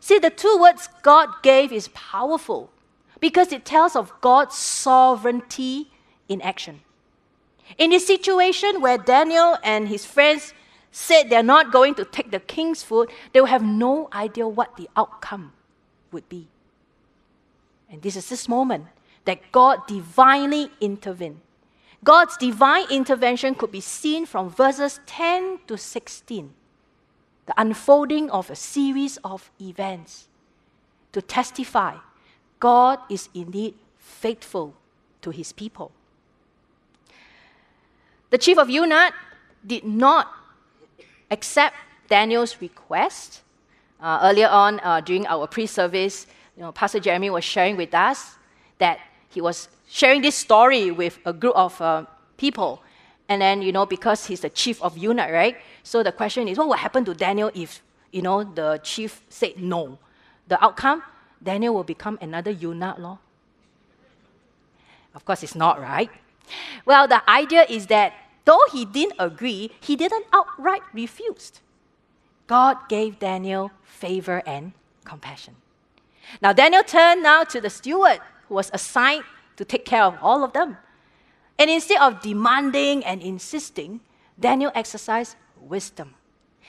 See, 0.00 0.18
the 0.18 0.30
two 0.30 0.58
words 0.60 0.88
God 1.02 1.30
gave 1.42 1.72
is 1.72 1.88
powerful 1.88 2.70
because 3.20 3.52
it 3.52 3.64
tells 3.64 3.96
of 3.96 4.12
God's 4.20 4.56
sovereignty 4.56 5.90
in 6.28 6.42
action. 6.42 6.80
In 7.78 7.90
this 7.90 8.06
situation 8.06 8.80
where 8.80 8.98
Daniel 8.98 9.56
and 9.64 9.88
his 9.88 10.04
friends 10.04 10.52
said 10.92 11.24
they're 11.28 11.42
not 11.42 11.72
going 11.72 11.94
to 11.96 12.04
take 12.04 12.30
the 12.30 12.40
king's 12.40 12.82
food, 12.82 13.10
they 13.32 13.40
will 13.40 13.48
have 13.48 13.64
no 13.64 14.08
idea 14.12 14.46
what 14.46 14.76
the 14.76 14.88
outcome 14.96 15.52
would 16.12 16.28
be. 16.28 16.46
And 17.90 18.02
this 18.02 18.14
is 18.14 18.28
this 18.28 18.48
moment 18.48 18.86
that 19.24 19.50
God 19.50 19.86
divinely 19.86 20.70
intervened. 20.80 21.40
God's 22.04 22.36
divine 22.36 22.84
intervention 22.90 23.54
could 23.54 23.72
be 23.72 23.80
seen 23.80 24.26
from 24.26 24.50
verses 24.50 25.00
10 25.06 25.60
to 25.66 25.78
16, 25.78 26.52
the 27.46 27.54
unfolding 27.56 28.30
of 28.30 28.50
a 28.50 28.56
series 28.56 29.16
of 29.24 29.50
events 29.58 30.28
to 31.12 31.22
testify 31.22 31.96
God 32.60 32.98
is 33.08 33.28
indeed 33.34 33.74
faithful 33.98 34.74
to 35.22 35.30
his 35.30 35.52
people. 35.52 35.92
The 38.30 38.38
chief 38.38 38.58
of 38.58 38.68
eunuch 38.68 39.14
did 39.66 39.84
not 39.84 40.28
accept 41.30 41.76
Daniel's 42.08 42.60
request. 42.60 43.42
Uh, 44.00 44.20
earlier 44.22 44.48
on, 44.48 44.80
uh, 44.80 45.00
during 45.00 45.26
our 45.26 45.46
pre 45.46 45.66
service, 45.66 46.26
you 46.56 46.62
know, 46.62 46.72
Pastor 46.72 47.00
Jeremy 47.00 47.30
was 47.30 47.44
sharing 47.44 47.76
with 47.76 47.94
us 47.94 48.36
that 48.78 48.98
he 49.30 49.40
was 49.40 49.68
sharing 49.88 50.22
this 50.22 50.34
story 50.34 50.90
with 50.90 51.18
a 51.24 51.32
group 51.32 51.54
of 51.56 51.80
uh, 51.80 52.04
people. 52.36 52.82
And 53.28 53.40
then, 53.40 53.62
you 53.62 53.72
know, 53.72 53.86
because 53.86 54.26
he's 54.26 54.40
the 54.40 54.50
chief 54.50 54.82
of 54.82 54.98
eunuch, 54.98 55.30
right? 55.30 55.56
So 55.82 56.02
the 56.02 56.12
question 56.12 56.48
is, 56.48 56.58
what 56.58 56.68
would 56.68 56.78
happen 56.78 57.04
to 57.06 57.14
Daniel 57.14 57.50
if, 57.54 57.82
you 58.12 58.22
know, 58.22 58.44
the 58.44 58.80
chief 58.82 59.22
said 59.28 59.58
no? 59.58 59.98
The 60.48 60.62
outcome, 60.62 61.02
Daniel 61.42 61.74
will 61.74 61.84
become 61.84 62.18
another 62.20 62.50
eunuch, 62.50 62.98
law. 62.98 63.18
Of 65.14 65.24
course, 65.24 65.42
it's 65.42 65.54
not, 65.54 65.80
right? 65.80 66.10
Well, 66.84 67.08
the 67.08 67.28
idea 67.30 67.64
is 67.68 67.86
that 67.86 68.12
though 68.44 68.60
he 68.72 68.84
didn't 68.84 69.14
agree, 69.18 69.70
he 69.80 69.96
didn't 69.96 70.26
outright 70.32 70.82
refuse. 70.92 71.52
God 72.46 72.76
gave 72.88 73.18
Daniel 73.18 73.70
favor 73.84 74.42
and 74.44 74.72
compassion. 75.04 75.56
Now, 76.42 76.52
Daniel 76.52 76.82
turned 76.82 77.22
now 77.22 77.44
to 77.44 77.60
the 77.60 77.70
steward 77.70 78.20
who 78.48 78.54
was 78.54 78.70
assigned 78.74 79.24
to 79.56 79.64
take 79.64 79.84
care 79.84 80.02
of 80.02 80.18
all 80.20 80.44
of 80.44 80.52
them. 80.52 80.76
And 81.58 81.70
instead 81.70 82.00
of 82.00 82.20
demanding 82.20 83.04
and 83.04 83.22
insisting, 83.22 84.00
Daniel 84.38 84.72
exercised 84.74 85.36
wisdom. 85.60 86.14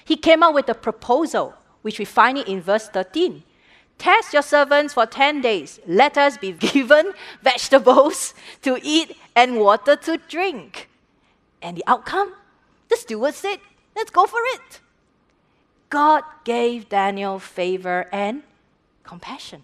He 0.04 0.16
came 0.16 0.44
up 0.44 0.54
with 0.54 0.70
a 0.70 0.76
proposal, 0.76 1.56
which 1.82 1.98
we 1.98 2.06
find 2.06 2.38
it 2.38 2.48
in 2.48 2.62
verse 2.62 2.88
13. 2.90 3.44
Test 3.98 4.34
your 4.34 4.42
servants 4.42 4.94
for 4.94 5.06
10 5.06 5.42
days. 5.42 5.80
Let 5.88 6.18
us 6.18 6.38
be 6.38 6.52
given 6.74 7.14
vegetables 7.42 8.34
to 8.62 8.80
eat 8.84 9.18
and 9.36 9.60
water 9.60 9.96
to 9.96 10.18
drink. 10.30 10.90
And 11.62 11.78
the 11.78 11.84
outcome? 11.88 12.34
The 12.90 12.98
steward 12.98 13.34
said, 13.34 13.58
Let's 13.96 14.12
go 14.12 14.26
for 14.26 14.40
it. 14.54 14.82
God 15.90 16.24
gave 16.44 16.90
Daniel 16.90 17.40
favor 17.40 18.08
and 18.12 18.44
compassion. 19.04 19.64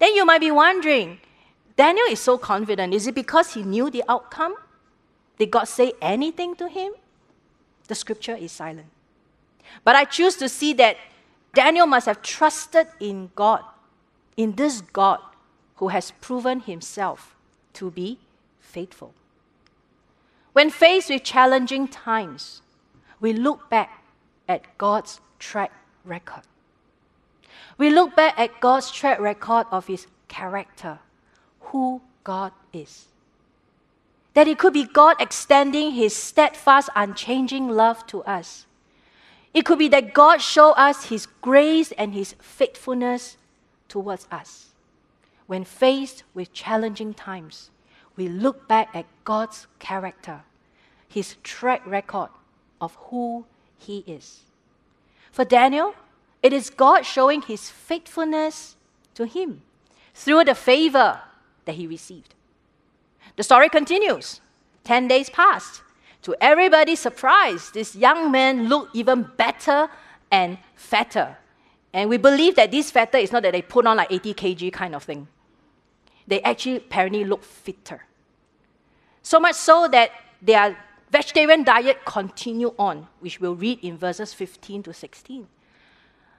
Then 0.00 0.14
you 0.14 0.26
might 0.26 0.40
be 0.40 0.50
wondering 0.50 1.20
Daniel 1.76 2.06
is 2.10 2.20
so 2.20 2.38
confident. 2.38 2.94
Is 2.94 3.06
it 3.06 3.14
because 3.14 3.54
he 3.54 3.62
knew 3.62 3.90
the 3.90 4.04
outcome? 4.08 4.54
Did 5.38 5.50
God 5.50 5.64
say 5.64 5.92
anything 6.02 6.54
to 6.56 6.68
him? 6.68 6.92
The 7.88 7.94
scripture 7.94 8.36
is 8.36 8.52
silent. 8.52 8.88
But 9.84 9.96
I 9.96 10.04
choose 10.04 10.36
to 10.36 10.48
see 10.48 10.72
that 10.74 10.96
Daniel 11.54 11.86
must 11.86 12.06
have 12.06 12.22
trusted 12.22 12.86
in 13.00 13.30
God, 13.34 13.62
in 14.36 14.52
this 14.52 14.80
God 14.80 15.20
who 15.76 15.88
has 15.88 16.12
proven 16.20 16.60
himself 16.60 17.34
to 17.74 17.90
be 17.90 18.18
faithful. 18.60 19.14
When 20.52 20.70
faced 20.70 21.10
with 21.10 21.24
challenging 21.24 21.88
times, 21.88 22.62
we 23.20 23.32
look 23.32 23.70
back 23.70 24.04
at 24.48 24.76
God's 24.78 25.20
track 25.38 25.72
record. 26.04 26.42
We 27.78 27.90
look 27.90 28.14
back 28.14 28.38
at 28.38 28.60
God's 28.60 28.90
track 28.90 29.20
record 29.20 29.66
of 29.70 29.86
his 29.86 30.06
character, 30.28 30.98
who 31.60 32.00
God 32.24 32.52
is. 32.72 33.06
That 34.34 34.48
it 34.48 34.58
could 34.58 34.72
be 34.72 34.84
God 34.84 35.16
extending 35.20 35.92
his 35.92 36.14
steadfast, 36.14 36.88
unchanging 36.94 37.68
love 37.68 38.06
to 38.08 38.22
us 38.24 38.66
it 39.52 39.64
could 39.64 39.78
be 39.78 39.88
that 39.88 40.14
God 40.14 40.40
showed 40.40 40.72
us 40.72 41.04
His 41.06 41.26
grace 41.26 41.92
and 41.92 42.14
His 42.14 42.34
faithfulness 42.40 43.36
towards 43.88 44.28
us. 44.30 44.66
When 45.46 45.64
faced 45.64 46.22
with 46.34 46.52
challenging 46.52 47.14
times, 47.14 47.70
we 48.16 48.28
look 48.28 48.68
back 48.68 48.90
at 48.94 49.06
God's 49.24 49.66
character, 49.78 50.42
His 51.08 51.36
track 51.42 51.84
record 51.84 52.30
of 52.80 52.94
who 53.10 53.44
He 53.76 54.04
is. 54.06 54.42
For 55.32 55.44
Daniel, 55.44 55.94
it 56.42 56.52
is 56.52 56.70
God 56.70 57.04
showing 57.04 57.42
His 57.42 57.68
faithfulness 57.68 58.76
to 59.14 59.26
him 59.26 59.62
through 60.14 60.44
the 60.44 60.54
favor 60.54 61.20
that 61.70 61.76
he 61.76 61.86
received. 61.86 62.34
The 63.36 63.44
story 63.44 63.68
continues. 63.68 64.40
Ten 64.82 65.06
days 65.06 65.30
passed. 65.30 65.82
To 66.22 66.34
everybody's 66.40 66.98
surprise, 66.98 67.70
this 67.70 67.94
young 67.94 68.30
man 68.30 68.68
looked 68.68 68.94
even 68.94 69.30
better 69.36 69.88
and 70.30 70.58
fatter. 70.74 71.38
And 71.92 72.10
we 72.10 72.18
believe 72.18 72.56
that 72.56 72.70
this 72.70 72.90
fatter 72.90 73.18
is 73.18 73.32
not 73.32 73.42
that 73.44 73.52
they 73.52 73.62
put 73.62 73.86
on 73.86 73.96
like 73.96 74.10
80 74.12 74.34
kg 74.34 74.72
kind 74.72 74.94
of 74.94 75.04
thing. 75.04 75.28
They 76.26 76.42
actually 76.42 76.76
apparently 76.76 77.24
look 77.24 77.44
fitter. 77.44 78.04
So 79.22 79.40
much 79.40 79.54
so 79.54 79.88
that 79.88 80.10
their 80.42 80.76
vegetarian 81.10 81.62
diet 81.62 82.04
continued 82.04 82.74
on, 82.78 83.06
which 83.20 83.40
we'll 83.40 83.54
read 83.54 83.78
in 83.82 83.96
verses 83.96 84.34
15 84.34 84.82
to 84.84 84.92
16. 84.92 85.46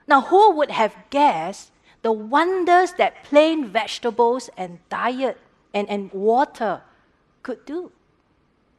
Now, 0.06 0.20
who 0.20 0.52
would 0.56 0.70
have 0.70 0.94
guessed 1.10 1.71
the 2.02 2.12
wonders 2.12 2.92
that 2.98 3.24
plain 3.24 3.66
vegetables 3.66 4.50
and 4.56 4.78
diet 4.88 5.38
and, 5.72 5.88
and 5.88 6.12
water 6.12 6.82
could 7.42 7.64
do? 7.64 7.92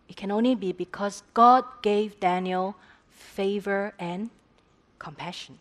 It 0.07 0.15
can 0.17 0.31
only 0.31 0.55
be 0.55 0.71
because 0.71 1.23
God 1.33 1.63
gave 1.81 2.19
Daniel 2.19 2.75
favor 3.09 3.93
and 3.97 4.29
compassion. 4.99 5.59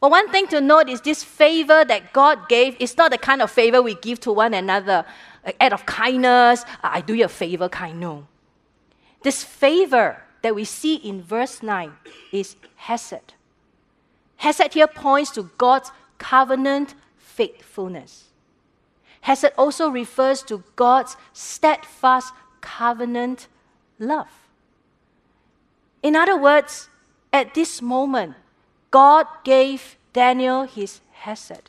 But 0.00 0.10
one 0.10 0.30
thing 0.30 0.46
to 0.48 0.60
note 0.60 0.88
is 0.88 1.00
this 1.00 1.24
favor 1.24 1.84
that 1.84 2.12
God 2.12 2.48
gave 2.48 2.76
is 2.78 2.96
not 2.96 3.10
the 3.10 3.18
kind 3.18 3.40
of 3.40 3.50
favor 3.50 3.80
we 3.80 3.94
give 3.94 4.20
to 4.20 4.32
one 4.32 4.52
another, 4.52 5.04
an 5.44 5.54
act 5.60 5.72
of 5.72 5.86
kindness, 5.86 6.64
ah, 6.82 6.92
I 6.94 7.00
do 7.00 7.14
you 7.14 7.24
a 7.24 7.28
favor 7.28 7.68
kind. 7.68 8.00
No. 8.00 8.26
This 9.22 9.42
favor 9.42 10.22
that 10.42 10.54
we 10.54 10.64
see 10.64 10.96
in 10.96 11.22
verse 11.22 11.62
9 11.62 11.90
is 12.32 12.56
Hesed. 12.76 13.32
Hesed 14.36 14.74
here 14.74 14.86
points 14.86 15.30
to 15.30 15.50
God's 15.56 15.90
covenant 16.24 16.94
faithfulness. 17.18 18.24
Hesed 19.20 19.52
also 19.58 19.90
refers 19.90 20.42
to 20.44 20.64
God's 20.74 21.16
steadfast 21.34 22.32
covenant 22.62 23.46
love. 23.98 24.32
In 26.02 26.16
other 26.16 26.36
words, 26.36 26.88
at 27.30 27.52
this 27.52 27.82
moment, 27.82 28.36
God 28.90 29.26
gave 29.44 29.96
Daniel 30.14 30.64
his 30.64 31.00
hesed. 31.12 31.68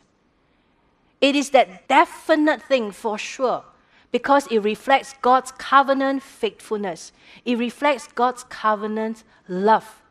It 1.20 1.36
is 1.36 1.50
that 1.50 1.88
definite 1.89 2.62
thing 2.63 2.91
for 2.91 3.18
sure 3.18 3.63
because 4.12 4.48
it 4.48 4.60
reflects 4.60 5.15
God's 5.22 5.52
covenant 5.52 6.24
faithfulness. 6.24 7.12
It 7.44 7.58
reflects 7.58 8.08
God's 8.08 8.46
covenant 8.46 9.24
love 9.50 10.02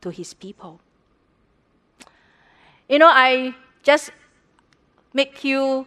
to 0.00 0.08
his 0.08 0.32
people. 0.32 0.80
You 2.88 2.98
know, 2.98 3.10
I 3.10 3.54
just 3.84 4.10
make 5.12 5.44
you 5.44 5.86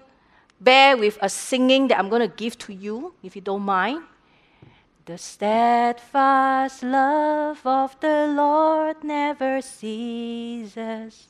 bear 0.62 0.96
with 0.96 1.18
a 1.22 1.30
singing 1.30 1.88
that 1.90 2.00
I'm 2.00 2.10
going 2.10 2.22
to 2.22 2.34
give 2.34 2.58
to 2.60 2.74
you, 2.74 3.14
if 3.22 3.36
you 3.36 3.42
don't 3.42 3.64
mind. 3.64 4.04
The 5.06 5.18
steadfast 5.18 6.84
love 6.84 7.66
of 7.66 8.00
the 8.00 8.28
Lord 8.28 9.04
never 9.04 9.62
ceases. 9.62 11.28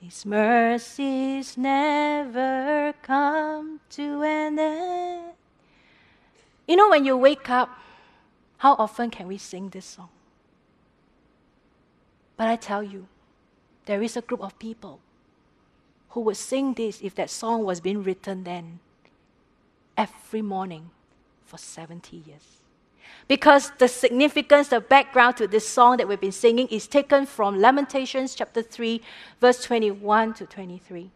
His 0.00 0.26
mercies 0.26 1.56
never 1.56 2.94
come 3.02 3.80
to 3.90 4.22
an 4.22 4.58
end. 4.58 5.32
You 6.66 6.76
know, 6.76 6.88
when 6.90 7.04
you 7.04 7.16
wake 7.16 7.50
up, 7.50 7.70
how 8.58 8.74
often 8.74 9.10
can 9.10 9.26
we 9.26 9.38
sing 9.38 9.68
this 9.68 9.84
song? 9.84 10.08
But 12.36 12.48
I 12.48 12.56
tell 12.56 12.82
you, 12.82 13.06
there 13.86 14.02
is 14.02 14.16
a 14.16 14.22
group 14.22 14.40
of 14.42 14.58
people 14.58 15.00
who 16.12 16.20
would 16.20 16.36
sing 16.36 16.74
this 16.74 17.00
if 17.02 17.14
that 17.14 17.30
song 17.30 17.64
was 17.64 17.80
being 17.80 18.02
written 18.02 18.44
then, 18.44 18.78
every 19.96 20.42
morning 20.42 20.90
for 21.44 21.58
70 21.58 22.16
years. 22.16 22.62
because 23.28 23.70
the 23.78 23.88
significance, 23.88 24.68
the 24.68 24.80
background 24.80 25.36
to 25.36 25.46
this 25.46 25.68
song 25.68 25.96
that 25.96 26.08
we've 26.08 26.20
been 26.20 26.32
singing 26.32 26.66
is 26.68 26.86
taken 26.86 27.24
from 27.24 27.60
Lamentations 27.60 28.34
chapter 28.34 28.62
3, 28.62 29.00
verse 29.40 29.62
21 29.64 30.34
to 30.34 30.46
23. 30.46 31.10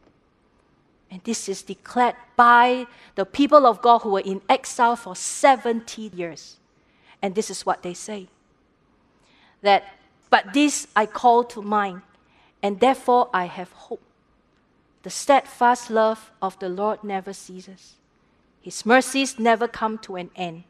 And 1.11 1.21
this 1.25 1.49
is 1.49 1.63
declared 1.63 2.17
by 2.37 2.87
the 3.15 3.25
people 3.25 3.67
of 3.67 3.83
God 3.83 4.01
who 4.01 4.11
were 4.11 4.21
in 4.21 4.41
exile 4.49 4.97
for 4.97 5.15
70 5.15 6.11
years. 6.15 6.57
And 7.23 7.35
this 7.35 7.51
is 7.51 7.67
what 7.67 7.83
they 7.83 7.95
say 7.95 8.29
that, 9.63 9.85
but 10.31 10.53
this 10.53 10.87
I 10.95 11.07
call 11.07 11.45
to 11.45 11.63
mind, 11.63 12.03
and 12.63 12.79
therefore 12.79 13.31
I 13.33 13.47
have 13.47 13.73
hope. 13.73 14.01
The 15.07 15.11
steadfast 15.11 15.89
love 15.89 16.33
of 16.43 16.59
the 16.59 16.69
Lord 16.69 17.05
never 17.05 17.33
ceases, 17.33 17.95
His 18.61 18.85
mercies 18.85 19.39
never 19.39 19.69
come 19.69 19.99
to 19.99 20.17
an 20.17 20.31
end. 20.35 20.65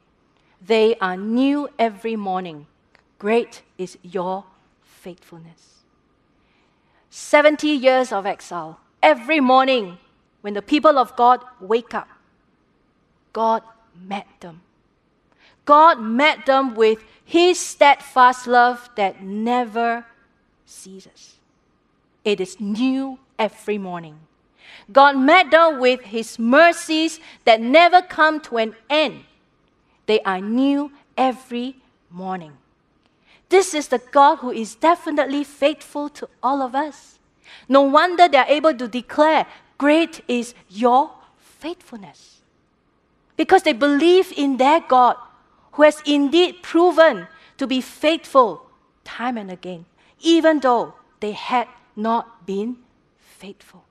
They 0.61 0.95
are 0.97 1.17
new 1.17 1.71
every 1.79 2.17
morning. 2.17 2.67
Great 3.19 3.63
is 3.79 3.97
your 4.03 4.45
faithfulness. 4.85 5.85
70 7.09 7.67
years 7.67 8.13
of 8.13 8.27
exile. 8.27 8.79
Every 9.03 9.41
morning, 9.41 9.97
when 10.43 10.53
the 10.53 10.61
people 10.61 10.99
of 10.99 11.17
God 11.17 11.43
wake 11.59 11.95
up, 11.95 12.09
God 13.33 13.63
met 13.99 14.27
them. 14.41 14.61
God 15.65 15.99
met 15.99 16.45
them 16.45 16.75
with 16.75 17.03
His 17.25 17.59
steadfast 17.59 18.47
love 18.47 18.91
that 18.97 19.23
never 19.23 20.05
ceases. 20.67 21.37
It 22.23 22.39
is 22.39 22.61
new 22.61 23.19
every 23.39 23.79
morning. 23.79 24.19
God 24.93 25.19
met 25.19 25.51
them 25.51 25.81
with 25.81 26.01
His 26.03 26.39
mercies 26.39 27.21
that 27.45 27.61
never 27.61 28.03
come 28.03 28.41
to 28.43 28.59
an 28.59 28.77
end. 28.89 29.25
They 30.07 30.21
are 30.21 30.41
new 30.41 30.93
every 31.17 31.77
morning. 32.11 32.53
This 33.49 33.75
is 33.75 33.89
the 33.89 33.99
God 33.99 34.37
who 34.37 34.51
is 34.51 34.75
definitely 34.75 35.45
faithful 35.45 36.09
to 36.11 36.29
all 36.43 36.63
of 36.63 36.75
us. 36.75 37.19
No 37.69 37.83
wonder 37.83 38.29
they 38.29 38.39
are 38.39 38.49
able 38.49 38.75
to 38.75 38.89
declare, 38.89 39.47
Great 39.79 40.23
is 40.27 40.55
your 40.69 41.11
faithfulness. 41.39 42.41
Because 43.37 43.63
they 43.63 43.73
believe 43.75 44.33
in 44.37 44.57
their 44.57 44.81
God 44.81 45.17
who 45.73 45.83
has 45.83 46.03
indeed 46.07 46.63
proven 46.63 47.29
to 47.59 47.67
be 47.67 47.81
faithful 47.81 48.67
time 49.05 49.37
and 49.37 49.51
again, 49.51 49.85
even 50.21 50.61
though 50.61 50.95
they 51.21 51.33
had 51.33 51.69
not 51.95 52.47
been 52.47 52.77
faithful. 53.27 53.85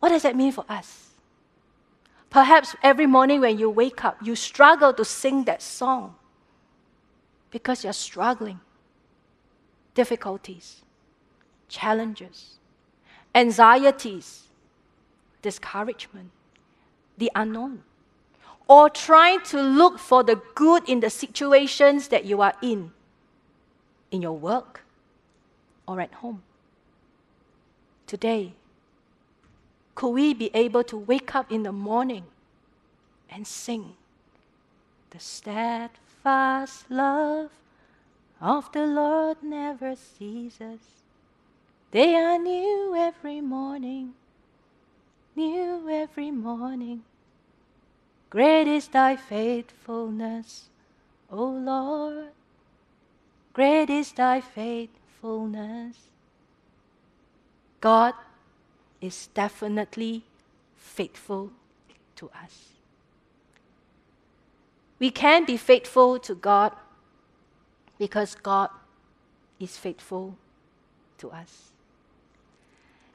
What 0.00 0.10
does 0.10 0.22
that 0.22 0.36
mean 0.36 0.52
for 0.52 0.64
us? 0.68 1.08
Perhaps 2.30 2.76
every 2.82 3.06
morning 3.06 3.40
when 3.40 3.58
you 3.58 3.70
wake 3.70 4.04
up, 4.04 4.18
you 4.22 4.36
struggle 4.36 4.92
to 4.92 5.04
sing 5.04 5.44
that 5.44 5.62
song 5.62 6.14
because 7.50 7.82
you're 7.82 7.92
struggling. 7.92 8.60
Difficulties, 9.94 10.82
challenges, 11.68 12.58
anxieties, 13.34 14.44
discouragement, 15.42 16.30
the 17.16 17.30
unknown, 17.34 17.82
or 18.68 18.90
trying 18.90 19.40
to 19.40 19.60
look 19.60 19.98
for 19.98 20.22
the 20.22 20.40
good 20.54 20.88
in 20.88 21.00
the 21.00 21.10
situations 21.10 22.08
that 22.08 22.24
you 22.24 22.42
are 22.42 22.54
in, 22.62 22.92
in 24.10 24.22
your 24.22 24.36
work 24.36 24.82
or 25.88 26.00
at 26.00 26.12
home. 26.14 26.42
Today, 28.08 28.54
could 29.94 30.08
we 30.08 30.34
be 30.34 30.50
able 30.54 30.82
to 30.84 30.96
wake 30.96 31.36
up 31.36 31.52
in 31.52 31.62
the 31.62 31.72
morning 31.72 32.24
and 33.30 33.46
sing 33.46 33.94
the 35.10 35.20
steadfast 35.20 36.90
love 36.90 37.50
of 38.40 38.70
the 38.72 38.86
Lord 38.86 39.42
never 39.42 39.94
ceases. 39.96 40.80
They 41.90 42.14
are 42.14 42.38
new 42.38 42.94
every 42.96 43.40
morning, 43.40 44.14
new 45.34 45.88
every 45.88 46.30
morning. 46.30 47.02
Great 48.30 48.68
is 48.68 48.88
thy 48.88 49.16
faithfulness, 49.16 50.68
O 51.30 51.44
Lord. 51.44 52.28
Great 53.54 53.90
is 53.90 54.12
thy 54.12 54.40
faithfulness. 54.40 55.96
God 57.80 58.14
is 59.00 59.28
definitely 59.28 60.24
faithful 60.76 61.52
to 62.16 62.30
us. 62.30 62.68
We 64.98 65.10
can 65.10 65.44
be 65.44 65.56
faithful 65.56 66.18
to 66.20 66.34
God 66.34 66.72
because 67.98 68.34
God 68.34 68.70
is 69.60 69.76
faithful 69.76 70.36
to 71.18 71.30
us. 71.30 71.70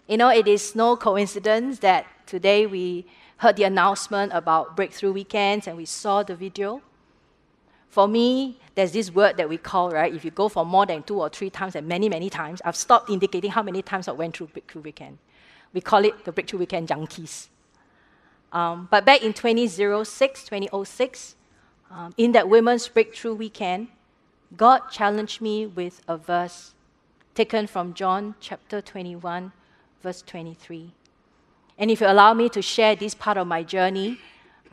You 0.08 0.18
know, 0.18 0.30
it 0.30 0.48
is 0.48 0.76
no 0.76 0.96
coincidence 0.96 1.80
that 1.80 2.06
today 2.26 2.66
we 2.66 3.06
heard 3.38 3.56
the 3.56 3.64
announcement 3.64 4.32
about 4.34 4.76
breakthrough 4.76 5.12
weekends 5.12 5.68
and 5.68 5.76
we 5.76 5.86
saw 5.86 6.24
the 6.24 6.36
video. 6.36 6.82
For 7.94 8.08
me, 8.08 8.58
there's 8.74 8.92
this 8.92 9.14
word 9.14 9.38
that 9.38 9.48
we 9.48 9.60
call, 9.60 9.92
right? 9.92 10.12
If 10.12 10.26
you 10.26 10.32
go 10.32 10.50
for 10.50 10.66
more 10.66 10.84
than 10.84 11.04
two 11.04 11.22
or 11.22 11.30
three 11.30 11.52
times 11.52 11.76
and 11.76 11.88
many, 11.88 12.10
many 12.10 12.28
times, 12.28 12.60
I've 12.66 12.76
stopped 12.76 13.08
indicating 13.08 13.52
how 13.52 13.62
many 13.62 13.84
times 13.84 14.08
I 14.08 14.14
went 14.14 14.36
through 14.36 14.48
breakthrough 14.48 14.82
weekend. 14.82 15.20
We 15.74 15.80
call 15.82 16.04
it 16.04 16.26
the 16.26 16.32
Breakthrough 16.32 16.58
Weekend 16.58 16.88
Junkies. 16.88 17.50
Um, 18.52 18.88
but 18.90 19.06
back 19.06 19.22
in 19.22 19.32
2006, 19.32 20.44
2006, 20.44 21.36
um, 21.92 22.16
in 22.18 22.32
that 22.32 22.50
Women's 22.50 22.88
Breakthrough 22.88 23.36
Weekend, 23.36 23.90
God 24.58 24.90
challenged 24.90 25.40
me 25.40 25.68
with 25.68 26.02
a 26.08 26.18
verse 26.18 26.74
taken 27.36 27.68
from 27.68 27.94
John 27.94 28.34
chapter 28.40 28.82
21, 28.82 29.52
verse 30.02 30.24
23. 30.24 30.94
And 31.78 31.92
if 31.92 32.02
you 32.02 32.08
allow 32.08 32.34
me 32.34 32.50
to 32.50 32.62
share 32.64 32.96
this 32.96 33.14
part 33.14 33.38
of 33.38 33.46
my 33.46 33.62
journey 33.62 34.18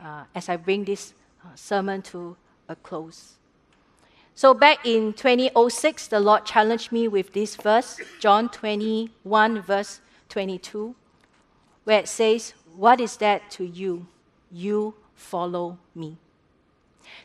uh, 0.03 0.23
as 0.33 0.49
I 0.49 0.57
bring 0.57 0.85
this 0.85 1.13
uh, 1.45 1.49
sermon 1.53 2.01
to 2.01 2.35
a 2.71 2.75
close. 2.75 3.35
So, 4.33 4.53
back 4.53 4.85
in 4.85 5.13
2006, 5.13 6.07
the 6.07 6.19
Lord 6.19 6.45
challenged 6.45 6.91
me 6.91 7.07
with 7.07 7.33
this 7.33 7.55
verse, 7.55 7.99
John 8.19 8.49
21, 8.49 9.61
verse 9.61 10.01
22, 10.29 10.95
where 11.83 11.99
it 11.99 12.07
says, 12.07 12.53
What 12.75 12.99
is 13.01 13.17
that 13.17 13.51
to 13.51 13.65
you? 13.65 14.07
You 14.51 14.95
follow 15.15 15.77
me. 15.93 16.17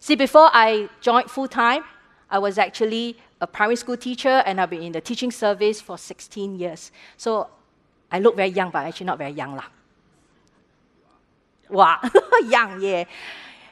See, 0.01 0.17
before 0.17 0.51
I 0.53 0.89
joined 1.01 1.31
full 1.31 1.49
time, 1.49 1.85
I 2.29 2.39
was 2.39 2.59
actually 2.59 3.17
a 3.41 3.47
primary 3.47 3.77
school 3.77 3.97
teacher 3.97 4.43
and 4.47 4.61
I've 4.61 4.71
been 4.71 4.83
in 4.83 4.93
the 4.93 5.01
teaching 5.01 5.31
service 5.31 5.81
for 5.81 5.97
16 5.97 6.59
years. 6.59 6.91
So 7.17 7.49
I 8.11 8.19
look 8.19 8.37
very 8.37 8.49
young, 8.49 8.71
but 8.71 8.85
actually 8.85 9.07
not 9.07 9.19
very 9.19 9.33
young. 9.33 9.57
Lah. 9.57 9.65
Wow, 11.69 11.99
young, 12.49 12.81
yeah. 12.81 13.05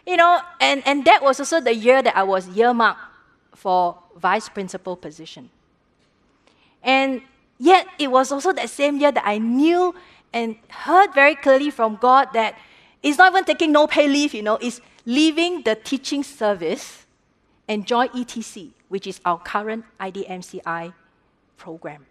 You 0.07 0.17
know, 0.17 0.41
and, 0.61 0.83
and 0.87 1.05
that 1.07 1.23
was 1.23 1.41
also 1.41 1.61
the 1.61 1.75
year 1.75 2.03
that 2.03 2.17
I 2.17 2.23
was 2.23 2.49
earmarked 2.57 3.01
for 3.55 3.99
vice 4.17 4.49
principal 4.49 4.97
position. 4.97 5.51
And 6.83 7.23
Yet 7.59 7.87
it 7.99 8.11
was 8.11 8.33
also 8.33 8.53
that 8.53 8.69
same 8.71 8.99
year 8.99 9.13
that 9.13 9.23
I 9.25 9.39
knew 9.39 9.95
and 10.33 10.57
heard 10.69 11.15
very 11.15 11.35
clearly 11.35 11.71
from 11.71 11.97
God 11.97 12.29
that 12.35 12.59
it's 13.03 13.19
not 13.19 13.33
even 13.33 13.45
taking 13.45 13.73
no 13.73 13.87
pay 13.87 14.09
leave, 14.09 14.35
you 14.35 14.43
know, 14.43 14.57
it's 14.57 14.81
leaving 15.07 15.63
the 15.63 15.75
teaching 15.75 16.23
service 16.23 17.07
and 17.69 17.87
join 17.87 18.09
ETC, 18.09 18.71
which 18.89 19.07
is 19.07 19.21
our 19.25 19.39
current 19.39 19.85
IDMCI 20.01 20.93
program. 21.57 22.07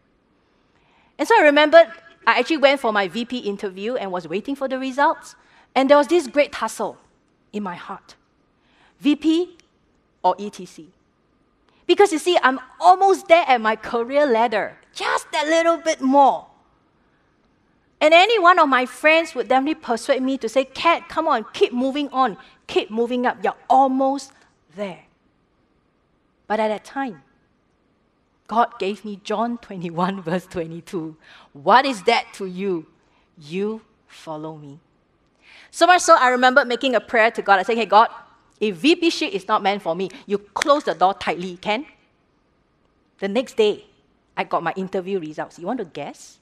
And 1.19 1.27
so 1.27 1.35
I 1.37 1.43
remembered 1.43 1.87
I 2.25 2.39
actually 2.39 2.57
went 2.57 2.79
for 2.79 2.93
my 2.93 3.07
VP 3.09 3.39
interview 3.39 3.95
and 3.95 4.11
was 4.11 4.27
waiting 4.27 4.55
for 4.55 4.69
the 4.69 4.79
results, 4.79 5.35
and 5.75 5.89
there 5.89 5.97
was 5.97 6.07
this 6.07 6.27
great 6.27 6.53
tussle 6.53 6.97
in 7.53 7.63
my 7.63 7.75
heart 7.75 8.15
VP 8.99 9.57
or 10.23 10.35
ETC? 10.35 10.87
Because 11.85 12.11
you 12.11 12.19
see, 12.19 12.37
I'm 12.41 12.59
almost 12.79 13.27
there 13.27 13.45
at 13.47 13.61
my 13.61 13.75
career 13.75 14.25
ladder 14.25 14.77
just 14.93 15.27
a 15.33 15.45
little 15.45 15.77
bit 15.77 16.01
more. 16.01 16.47
And 17.99 18.13
any 18.13 18.37
one 18.37 18.59
of 18.59 18.67
my 18.67 18.85
friends 18.85 19.33
would 19.33 19.47
definitely 19.47 19.75
persuade 19.75 20.21
me 20.21 20.37
to 20.39 20.49
say, 20.49 20.65
Cat, 20.65 21.07
come 21.07 21.27
on, 21.27 21.45
keep 21.53 21.71
moving 21.71 22.09
on, 22.09 22.37
keep 22.67 22.91
moving 22.91 23.25
up. 23.25 23.37
You're 23.43 23.55
almost 23.69 24.33
there. 24.75 25.03
But 26.47 26.59
at 26.59 26.67
that 26.67 26.83
time, 26.83 27.23
God 28.47 28.77
gave 28.77 29.05
me 29.05 29.21
John 29.23 29.57
21, 29.61 30.21
verse 30.21 30.45
22. 30.45 31.15
What 31.53 31.85
is 31.85 32.03
that 32.03 32.33
to 32.33 32.45
you? 32.45 32.87
You 33.37 33.81
follow 34.07 34.57
me. 34.57 34.79
So 35.71 35.87
much 35.87 36.01
so, 36.01 36.15
I 36.17 36.29
remember 36.29 36.65
making 36.65 36.95
a 36.95 36.99
prayer 36.99 37.31
to 37.31 37.41
God. 37.41 37.59
I 37.59 37.63
said, 37.63 37.77
Hey, 37.77 37.85
God, 37.85 38.09
if 38.59 38.75
VP 38.77 39.07
is 39.07 39.47
not 39.47 39.61
meant 39.61 39.81
for 39.81 39.95
me, 39.95 40.09
you 40.25 40.37
close 40.37 40.83
the 40.83 40.93
door 40.93 41.13
tightly, 41.13 41.57
can? 41.57 41.85
The 43.19 43.27
next 43.27 43.57
day, 43.57 43.85
I 44.35 44.43
got 44.43 44.63
my 44.63 44.73
interview 44.75 45.19
results. 45.19 45.59
You 45.59 45.67
want 45.67 45.79
to 45.79 45.85
guess? 45.85 46.39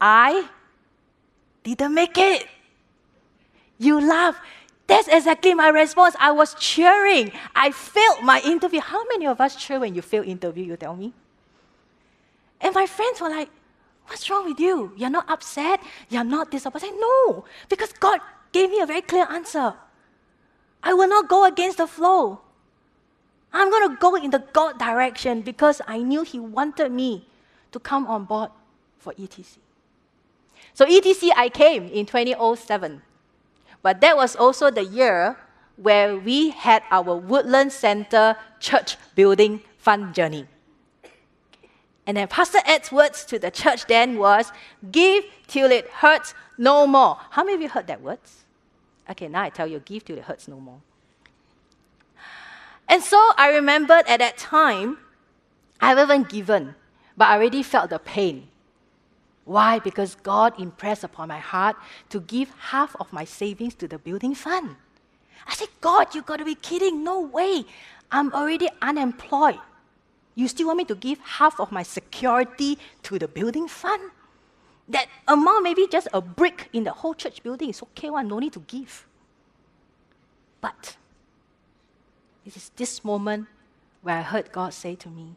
I 0.00 0.48
didn't 1.62 1.94
make 1.94 2.16
it. 2.16 2.46
You 3.78 4.00
laugh. 4.00 4.40
That's 4.86 5.08
exactly 5.08 5.54
my 5.54 5.68
response. 5.68 6.16
I 6.18 6.32
was 6.32 6.54
cheering. 6.54 7.32
I 7.54 7.70
failed 7.70 8.22
my 8.24 8.40
interview. 8.40 8.80
How 8.80 9.04
many 9.04 9.26
of 9.26 9.40
us 9.40 9.54
cheer 9.56 9.78
when 9.78 9.94
you 9.94 10.02
fail 10.02 10.22
interview, 10.24 10.64
you 10.64 10.76
tell 10.76 10.96
me? 10.96 11.12
And 12.60 12.74
my 12.74 12.86
friends 12.86 13.20
were 13.20 13.30
like, 13.30 13.48
What's 14.10 14.28
wrong 14.28 14.44
with 14.44 14.58
you? 14.58 14.90
You're 14.96 15.08
not 15.08 15.30
upset? 15.30 15.78
You're 16.08 16.24
not 16.24 16.50
disappointed? 16.50 16.98
No, 16.98 17.44
because 17.68 17.92
God 17.92 18.18
gave 18.50 18.68
me 18.68 18.80
a 18.80 18.86
very 18.86 19.02
clear 19.02 19.24
answer. 19.30 19.74
I 20.82 20.94
will 20.94 21.06
not 21.06 21.28
go 21.28 21.44
against 21.44 21.78
the 21.78 21.86
flow. 21.86 22.40
I'm 23.52 23.70
going 23.70 23.88
to 23.88 23.96
go 24.00 24.16
in 24.16 24.32
the 24.32 24.42
God 24.52 24.80
direction 24.80 25.42
because 25.42 25.80
I 25.86 25.98
knew 25.98 26.22
He 26.22 26.40
wanted 26.40 26.90
me 26.90 27.28
to 27.70 27.78
come 27.78 28.08
on 28.08 28.24
board 28.24 28.50
for 28.98 29.12
ETC. 29.12 29.58
So, 30.74 30.86
ETC, 30.86 31.30
I 31.36 31.48
came 31.48 31.86
in 31.86 32.04
2007. 32.04 33.02
But 33.80 34.00
that 34.00 34.16
was 34.16 34.34
also 34.34 34.72
the 34.72 34.84
year 34.84 35.36
where 35.76 36.16
we 36.16 36.50
had 36.50 36.82
our 36.90 37.14
Woodland 37.14 37.70
Center 37.70 38.34
church 38.58 38.96
building 39.14 39.62
fund 39.78 40.16
journey. 40.16 40.48
And 42.06 42.16
then 42.16 42.28
Pastor 42.28 42.58
Ed's 42.66 42.90
words 42.90 43.24
to 43.26 43.38
the 43.38 43.50
church 43.50 43.86
then 43.86 44.18
was, 44.18 44.52
Give 44.90 45.24
till 45.46 45.70
it 45.70 45.88
hurts 45.88 46.34
no 46.58 46.86
more. 46.86 47.18
How 47.30 47.44
many 47.44 47.54
of 47.54 47.60
you 47.60 47.68
heard 47.68 47.86
that 47.86 48.00
words? 48.00 48.44
Okay, 49.08 49.28
now 49.28 49.42
I 49.42 49.50
tell 49.50 49.66
you, 49.66 49.80
give 49.80 50.04
till 50.04 50.16
it 50.16 50.24
hurts 50.24 50.48
no 50.48 50.60
more. 50.60 50.80
And 52.88 53.02
so 53.02 53.32
I 53.36 53.50
remembered 53.54 54.04
at 54.08 54.18
that 54.18 54.36
time, 54.36 54.98
I 55.80 55.94
haven't 55.94 56.28
given, 56.28 56.74
but 57.16 57.28
I 57.28 57.36
already 57.36 57.62
felt 57.62 57.90
the 57.90 57.98
pain. 57.98 58.48
Why? 59.44 59.78
Because 59.78 60.16
God 60.16 60.58
impressed 60.60 61.04
upon 61.04 61.28
my 61.28 61.38
heart 61.38 61.76
to 62.10 62.20
give 62.20 62.50
half 62.58 62.94
of 63.00 63.12
my 63.12 63.24
savings 63.24 63.74
to 63.76 63.88
the 63.88 63.98
building 63.98 64.34
fund. 64.34 64.76
I 65.46 65.54
said, 65.54 65.68
God, 65.80 66.14
you 66.14 66.22
got 66.22 66.36
to 66.36 66.44
be 66.44 66.54
kidding. 66.54 67.02
No 67.02 67.20
way. 67.20 67.64
I'm 68.12 68.32
already 68.32 68.68
unemployed. 68.82 69.58
You 70.34 70.48
still 70.48 70.68
want 70.68 70.78
me 70.78 70.84
to 70.86 70.94
give 70.94 71.18
half 71.18 71.58
of 71.60 71.72
my 71.72 71.82
security 71.82 72.78
to 73.02 73.18
the 73.18 73.28
building 73.28 73.68
fund? 73.68 74.10
That 74.88 75.06
amount 75.28 75.62
maybe 75.64 75.86
just 75.90 76.08
a 76.12 76.20
brick 76.20 76.68
in 76.72 76.84
the 76.84 76.92
whole 76.92 77.14
church 77.14 77.42
building 77.42 77.70
is 77.70 77.82
okay 77.82 78.10
one, 78.10 78.28
no 78.28 78.38
need 78.38 78.52
to 78.54 78.60
give. 78.60 79.06
But 80.60 80.96
it 82.44 82.56
is 82.56 82.70
this 82.76 83.04
moment 83.04 83.46
where 84.02 84.18
I 84.18 84.22
heard 84.22 84.52
God 84.52 84.74
say 84.74 84.94
to 84.96 85.08
me, 85.08 85.36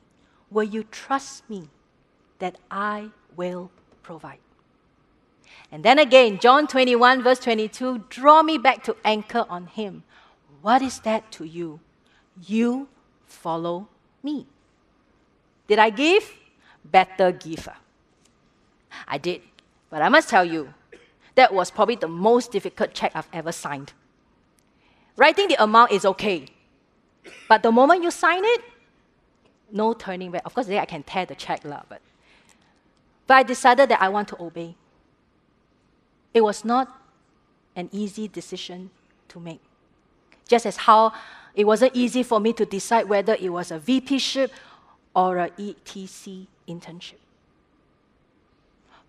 Will 0.49 0.63
you 0.63 0.83
trust 0.83 1.49
me 1.49 1.69
that 2.39 2.57
I 2.69 3.09
will 3.35 3.71
provide? 4.03 4.37
And 5.71 5.83
then 5.83 5.97
again, 5.97 6.37
John 6.39 6.67
21, 6.67 7.23
verse 7.23 7.39
22, 7.39 8.05
draw 8.09 8.43
me 8.43 8.57
back 8.57 8.83
to 8.83 8.95
anchor 9.03 9.45
on 9.49 9.67
Him. 9.67 10.03
What 10.61 10.81
is 10.81 10.99
that 10.99 11.31
to 11.33 11.43
you? 11.43 11.79
You 12.47 12.87
follow 13.25 13.87
me. 14.21 14.45
Did 15.73 15.79
I 15.79 15.89
give? 15.89 16.31
Better 16.85 17.31
giver. 17.31 17.73
Ah. 18.91 19.05
I 19.07 19.17
did. 19.17 19.41
But 19.89 20.03
I 20.03 20.09
must 20.09 20.29
tell 20.29 20.45
you, 20.45 20.71
that 21.33 21.51
was 21.51 21.71
probably 21.71 21.95
the 21.95 22.07
most 22.07 22.51
difficult 22.51 22.93
check 22.93 23.11
I've 23.15 23.27
ever 23.33 23.51
signed. 23.51 23.91
Writing 25.17 25.47
the 25.47 25.63
amount 25.63 25.91
is 25.91 26.05
okay. 26.05 26.45
But 27.49 27.63
the 27.63 27.71
moment 27.71 28.03
you 28.03 28.11
sign 28.11 28.45
it, 28.45 28.61
no 29.71 29.93
turning 29.93 30.29
back. 30.29 30.43
Of 30.45 30.53
course, 30.53 30.67
then 30.67 30.77
I 30.77 30.85
can 30.85 31.01
tear 31.01 31.25
the 31.25 31.33
check, 31.33 31.65
lah, 31.65 31.81
but, 31.89 32.01
but 33.25 33.33
I 33.33 33.41
decided 33.41 33.89
that 33.89 33.99
I 33.99 34.09
want 34.09 34.27
to 34.27 34.39
obey. 34.39 34.75
It 36.35 36.41
was 36.41 36.63
not 36.63 37.01
an 37.75 37.89
easy 37.91 38.27
decision 38.27 38.91
to 39.29 39.39
make. 39.39 39.61
Just 40.47 40.67
as 40.67 40.77
how 40.77 41.13
it 41.55 41.65
wasn't 41.65 41.95
easy 41.95 42.21
for 42.21 42.39
me 42.39 42.53
to 42.53 42.63
decide 42.63 43.09
whether 43.09 43.33
it 43.39 43.49
was 43.49 43.71
a 43.71 43.79
VPship 43.79 44.51
or 45.15 45.37
a 45.37 45.49
ETC 45.51 46.47
internship. 46.67 47.21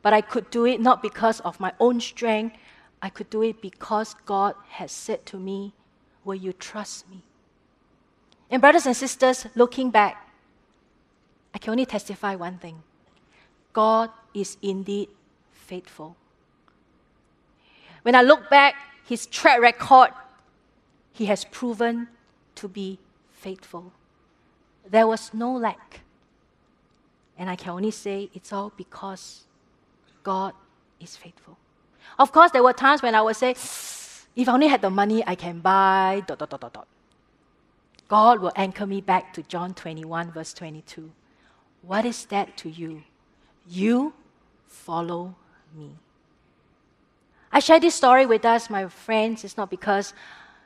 But 0.02 0.12
I 0.12 0.20
could 0.20 0.50
do 0.50 0.66
it 0.66 0.80
not 0.80 1.02
because 1.02 1.40
of 1.40 1.58
my 1.58 1.72
own 1.80 2.00
strength. 2.00 2.56
I 3.00 3.08
could 3.08 3.30
do 3.30 3.42
it 3.42 3.62
because 3.62 4.14
God 4.26 4.54
has 4.68 4.92
said 4.92 5.24
to 5.26 5.38
me, 5.38 5.72
Will 6.24 6.34
you 6.34 6.52
trust 6.52 7.08
me? 7.10 7.22
And, 8.50 8.60
brothers 8.60 8.86
and 8.86 8.96
sisters, 8.96 9.46
looking 9.54 9.90
back, 9.90 10.28
I 11.54 11.58
can 11.58 11.70
only 11.70 11.86
testify 11.86 12.34
one 12.34 12.58
thing 12.58 12.82
God 13.72 14.10
is 14.32 14.56
indeed 14.62 15.08
faithful. 15.52 16.16
When 18.02 18.14
I 18.14 18.22
look 18.22 18.50
back, 18.50 18.74
his 19.04 19.26
track 19.26 19.60
record, 19.60 20.10
he 21.12 21.26
has 21.26 21.44
proven 21.44 22.08
to 22.56 22.68
be 22.68 22.98
faithful. 23.32 23.92
There 24.88 25.06
was 25.06 25.32
no 25.32 25.54
lack. 25.54 26.00
And 27.36 27.50
I 27.50 27.56
can 27.56 27.70
only 27.70 27.90
say 27.90 28.30
it's 28.34 28.52
all 28.52 28.72
because 28.76 29.44
God 30.22 30.52
is 31.00 31.16
faithful. 31.16 31.56
Of 32.18 32.32
course, 32.32 32.50
there 32.52 32.62
were 32.62 32.72
times 32.72 33.02
when 33.02 33.14
I 33.14 33.22
would 33.22 33.36
say, 33.36 33.50
if 33.50 34.48
I 34.48 34.52
only 34.52 34.68
had 34.68 34.82
the 34.82 34.90
money, 34.90 35.24
I 35.26 35.34
can 35.34 35.60
buy 35.60 36.22
dot 36.26 36.38
dot 36.38 36.50
dot 36.50 36.60
dot 36.60 36.72
dot. 36.72 36.86
God 38.08 38.40
will 38.40 38.52
anchor 38.54 38.86
me 38.86 39.00
back 39.00 39.32
to 39.34 39.42
John 39.42 39.74
21, 39.74 40.30
verse 40.32 40.52
22. 40.52 41.10
What 41.82 42.04
is 42.04 42.26
that 42.26 42.56
to 42.58 42.70
you? 42.70 43.02
You 43.68 44.12
follow 44.66 45.34
me. 45.74 45.96
I 47.50 47.60
share 47.60 47.80
this 47.80 47.94
story 47.94 48.26
with 48.26 48.44
us, 48.44 48.68
my 48.68 48.88
friends. 48.88 49.44
It's 49.44 49.56
not 49.56 49.70
because, 49.70 50.12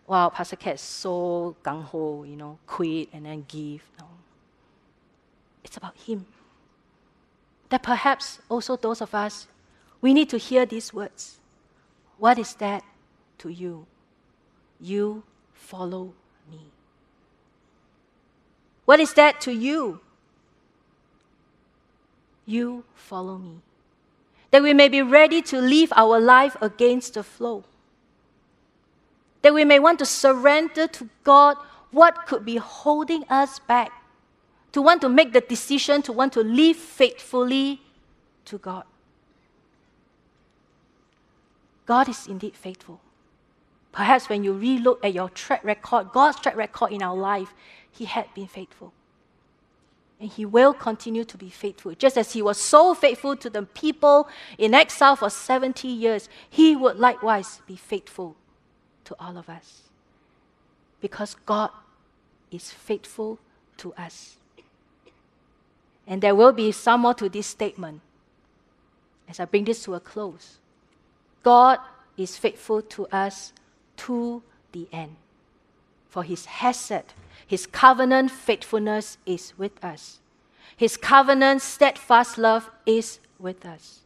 well, 0.09 0.31
Pastor 0.31 0.57
Kat 0.57 0.77
is 0.77 0.81
so 0.81 1.55
gung 1.62 1.85
ho, 1.85 2.25
you 2.25 2.35
know, 2.35 2.59
quit 2.66 3.11
and 3.12 3.27
then 3.27 3.44
give. 3.47 3.83
No. 4.01 4.07
It's 5.62 5.77
about 5.77 5.97
Him. 5.99 6.25
That 7.68 7.83
perhaps 7.83 8.38
also 8.49 8.77
those 8.77 9.03
of 9.03 9.14
us, 9.14 9.47
we 10.01 10.14
need 10.14 10.31
to 10.31 10.38
hear 10.38 10.64
these 10.64 10.94
words. 10.94 11.38
What 12.16 12.38
is 12.38 12.55
that 12.55 12.83
to 13.38 13.51
you? 13.51 13.87
You 14.81 15.25
follow 15.53 16.14
me. 16.51 16.61
What 18.87 19.01
is 19.01 19.12
that 19.12 19.42
to 19.42 19.53
you? 19.53 20.01
You 22.47 22.85
follow 22.94 23.37
me. 23.37 23.61
That 24.53 24.62
we 24.62 24.73
may 24.73 24.88
be 24.88 25.03
ready 25.03 25.42
to 25.42 25.61
live 25.61 25.92
our 25.94 26.18
life 26.18 26.57
against 26.62 27.12
the 27.12 27.23
flow. 27.23 27.64
That 29.42 29.55
we 29.55 29.64
may 29.64 29.79
want 29.79 29.98
to 30.01 30.07
surrender 30.07 30.87
to 30.88 31.09
God 31.24 31.57
what 31.90 32.27
could 32.27 32.44
be 32.44 32.57
holding 32.57 33.24
us 33.24 33.59
back. 33.61 33.92
To 34.72 34.83
want 34.83 35.01
to 35.03 35.09
make 35.09 35.33
the 35.33 35.40
decision 35.40 36.03
to 36.03 36.12
want 36.12 36.33
to 36.35 36.40
live 36.40 36.77
faithfully 36.77 37.81
to 38.46 38.59
God. 38.59 38.85
God 41.87 42.09
is 42.09 42.27
indeed 42.27 42.55
faithful. 42.55 43.01
Perhaps 43.92 44.29
when 44.29 44.44
you 44.44 44.53
relook 44.53 44.98
at 45.03 45.14
your 45.14 45.31
track 45.31 45.64
record, 45.64 46.12
God's 46.12 46.38
track 46.38 46.55
record 46.55 46.92
in 46.92 47.03
our 47.03 47.16
life, 47.16 47.55
he 47.90 48.05
had 48.05 48.27
been 48.35 48.46
faithful. 48.46 48.92
And 50.20 50.29
he 50.29 50.44
will 50.44 50.74
continue 50.74 51.24
to 51.24 51.38
be 51.38 51.48
faithful. 51.48 51.94
Just 51.94 52.18
as 52.18 52.33
he 52.33 52.42
was 52.42 52.59
so 52.59 52.92
faithful 52.92 53.37
to 53.37 53.48
the 53.48 53.62
people 53.62 54.29
in 54.59 54.74
exile 54.74 55.16
for 55.16 55.31
70 55.31 55.88
years, 55.88 56.29
he 56.51 56.77
would 56.77 56.98
likewise 56.98 57.62
be 57.66 57.77
faithful 57.77 58.37
to 59.09 59.16
all 59.18 59.37
of 59.37 59.49
us. 59.49 59.83
Because 61.01 61.37
God 61.47 61.71
is 62.51 62.71
faithful 62.71 63.38
to 63.79 63.92
us. 63.94 64.37
And 66.07 66.23
there 66.23 66.35
will 66.35 66.53
be 66.53 66.73
some 66.73 67.03
more 67.03 67.14
to 67.14 67.29
this 67.29 67.47
statement 67.47 68.01
as 69.29 69.40
I 69.40 69.44
bring 69.44 69.64
this 69.64 69.83
to 69.85 69.94
a 69.94 70.01
close. 70.01 70.59
God 71.42 71.79
is 72.16 72.37
faithful 72.37 72.83
to 72.83 73.07
us 73.09 73.53
to 73.99 74.42
the 74.73 74.88
end. 74.92 75.16
For 76.09 76.23
his 76.23 76.47
hesed 76.47 77.12
his 77.47 77.66
covenant 77.66 78.31
faithfulness 78.31 79.16
is 79.25 79.55
with 79.57 79.83
us. 79.83 80.21
His 80.77 80.99
covenant 80.99 81.62
steadfast 81.62 82.37
love 82.37 82.71
is 82.85 83.21
with 83.38 83.64
us. 83.64 84.01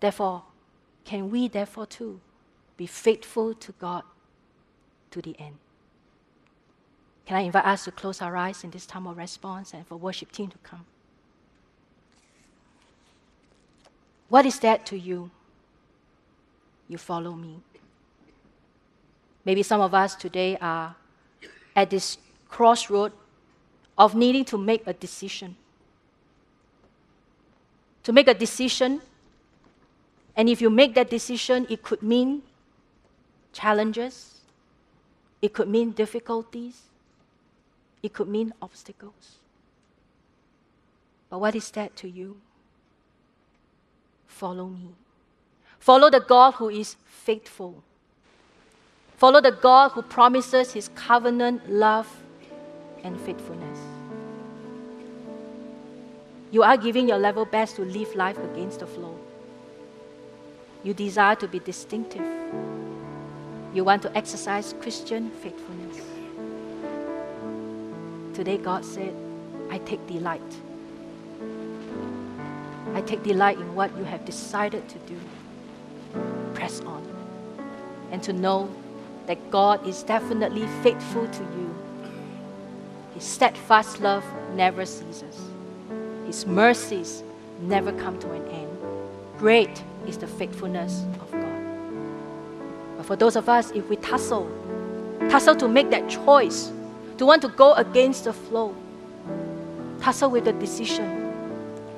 Therefore, 0.00 0.42
can 1.04 1.30
we 1.30 1.46
therefore 1.46 1.86
too 1.86 2.20
be 2.80 2.86
faithful 2.86 3.52
to 3.52 3.72
God 3.72 4.04
to 5.10 5.20
the 5.20 5.36
end? 5.38 5.56
Can 7.26 7.36
I 7.36 7.40
invite 7.40 7.66
us 7.66 7.84
to 7.84 7.90
close 7.90 8.22
our 8.22 8.34
eyes 8.38 8.64
in 8.64 8.70
this 8.70 8.86
time 8.86 9.06
of 9.06 9.18
response 9.18 9.74
and 9.74 9.86
for 9.86 9.98
worship 9.98 10.32
team 10.32 10.48
to 10.48 10.56
come? 10.62 10.86
What 14.30 14.46
is 14.46 14.58
that 14.60 14.86
to 14.86 14.98
you? 14.98 15.30
You 16.88 16.96
follow 16.96 17.32
me. 17.32 17.60
Maybe 19.44 19.62
some 19.62 19.82
of 19.82 19.92
us 19.92 20.14
today 20.14 20.56
are 20.58 20.96
at 21.76 21.90
this 21.90 22.16
crossroad 22.48 23.12
of 23.98 24.14
needing 24.14 24.46
to 24.46 24.56
make 24.56 24.86
a 24.86 24.94
decision. 24.94 25.54
To 28.04 28.12
make 28.14 28.26
a 28.26 28.32
decision, 28.32 29.02
and 30.34 30.48
if 30.48 30.62
you 30.62 30.70
make 30.70 30.94
that 30.94 31.10
decision, 31.10 31.66
it 31.68 31.82
could 31.82 32.02
mean 32.02 32.42
challenges, 33.52 34.40
It 35.42 35.54
could 35.54 35.68
mean 35.68 35.92
difficulties, 35.92 36.82
it 38.02 38.12
could 38.12 38.28
mean 38.28 38.52
obstacles. 38.60 39.38
But 41.30 41.40
what 41.40 41.54
is 41.54 41.70
that 41.70 41.96
to 41.96 42.08
you? 42.08 42.36
Follow 44.26 44.66
me. 44.66 44.90
Follow 45.78 46.10
the 46.10 46.20
God 46.20 46.54
who 46.54 46.68
is 46.68 46.96
faithful. 47.06 47.82
Follow 49.16 49.40
the 49.40 49.52
God 49.52 49.92
who 49.92 50.02
promises 50.02 50.72
his 50.72 50.88
covenant 50.94 51.70
love 51.70 52.08
and 53.02 53.18
faithfulness. 53.20 53.78
You 56.50 56.62
are 56.64 56.76
giving 56.76 57.08
your 57.08 57.18
level 57.18 57.44
best 57.44 57.76
to 57.76 57.82
live 57.82 58.14
life 58.14 58.38
against 58.38 58.80
the 58.80 58.86
flow. 58.86 59.16
You 60.82 60.94
desire 60.94 61.36
to 61.36 61.46
be 61.48 61.60
distinctive. 61.60 62.26
You 63.72 63.84
want 63.84 64.02
to 64.02 64.16
exercise 64.16 64.74
Christian 64.80 65.30
faithfulness. 65.30 66.04
Today, 68.34 68.58
God 68.58 68.84
said, 68.84 69.14
I 69.70 69.78
take 69.78 70.04
delight. 70.08 70.40
I 72.94 73.00
take 73.02 73.22
delight 73.22 73.58
in 73.58 73.74
what 73.76 73.96
you 73.96 74.02
have 74.02 74.24
decided 74.24 74.88
to 74.88 74.98
do. 75.00 75.16
Press 76.54 76.80
on. 76.80 77.06
And 78.10 78.20
to 78.24 78.32
know 78.32 78.68
that 79.26 79.50
God 79.52 79.86
is 79.86 80.02
definitely 80.02 80.66
faithful 80.82 81.28
to 81.28 81.42
you. 81.42 81.74
His 83.14 83.22
steadfast 83.22 84.00
love 84.00 84.24
never 84.54 84.84
ceases, 84.84 85.38
His 86.26 86.44
mercies 86.44 87.22
never 87.60 87.92
come 87.92 88.18
to 88.18 88.32
an 88.32 88.48
end. 88.48 88.78
Great 89.38 89.84
is 90.08 90.18
the 90.18 90.26
faithfulness 90.26 91.04
of 91.20 91.30
God. 91.30 91.49
For 93.10 93.16
those 93.16 93.34
of 93.34 93.48
us, 93.48 93.72
if 93.72 93.88
we 93.88 93.96
tussle, 93.96 94.48
tussle 95.30 95.56
to 95.56 95.66
make 95.66 95.90
that 95.90 96.08
choice, 96.08 96.70
to 97.18 97.26
want 97.26 97.42
to 97.42 97.48
go 97.48 97.74
against 97.74 98.22
the 98.22 98.32
flow, 98.32 98.72
tussle 100.00 100.30
with 100.30 100.44
the 100.44 100.52
decision 100.52 101.34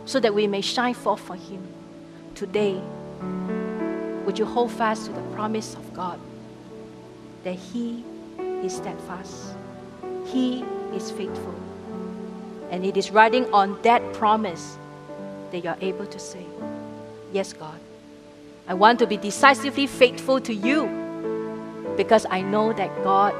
so 0.06 0.18
that 0.20 0.32
we 0.32 0.46
may 0.46 0.62
shine 0.62 0.94
forth 0.94 1.20
for 1.20 1.36
Him. 1.36 1.68
Today, 2.34 2.80
would 4.24 4.38
you 4.38 4.46
hold 4.46 4.72
fast 4.72 5.04
to 5.04 5.12
the 5.12 5.20
promise 5.34 5.74
of 5.74 5.92
God 5.92 6.18
that 7.44 7.56
He 7.56 8.02
is 8.62 8.76
steadfast, 8.76 9.54
He 10.24 10.64
is 10.94 11.10
faithful. 11.10 11.54
And 12.70 12.86
it 12.86 12.96
is 12.96 13.10
riding 13.10 13.52
on 13.52 13.78
that 13.82 14.14
promise 14.14 14.78
that 15.50 15.62
you 15.62 15.68
are 15.68 15.78
able 15.82 16.06
to 16.06 16.18
say, 16.18 16.46
Yes, 17.34 17.52
God, 17.52 17.78
I 18.66 18.72
want 18.72 18.98
to 19.00 19.06
be 19.06 19.18
decisively 19.18 19.86
faithful 19.86 20.40
to 20.40 20.54
you 20.54 21.01
because 21.96 22.26
I 22.30 22.40
know 22.42 22.72
that 22.72 22.90
God, 23.02 23.34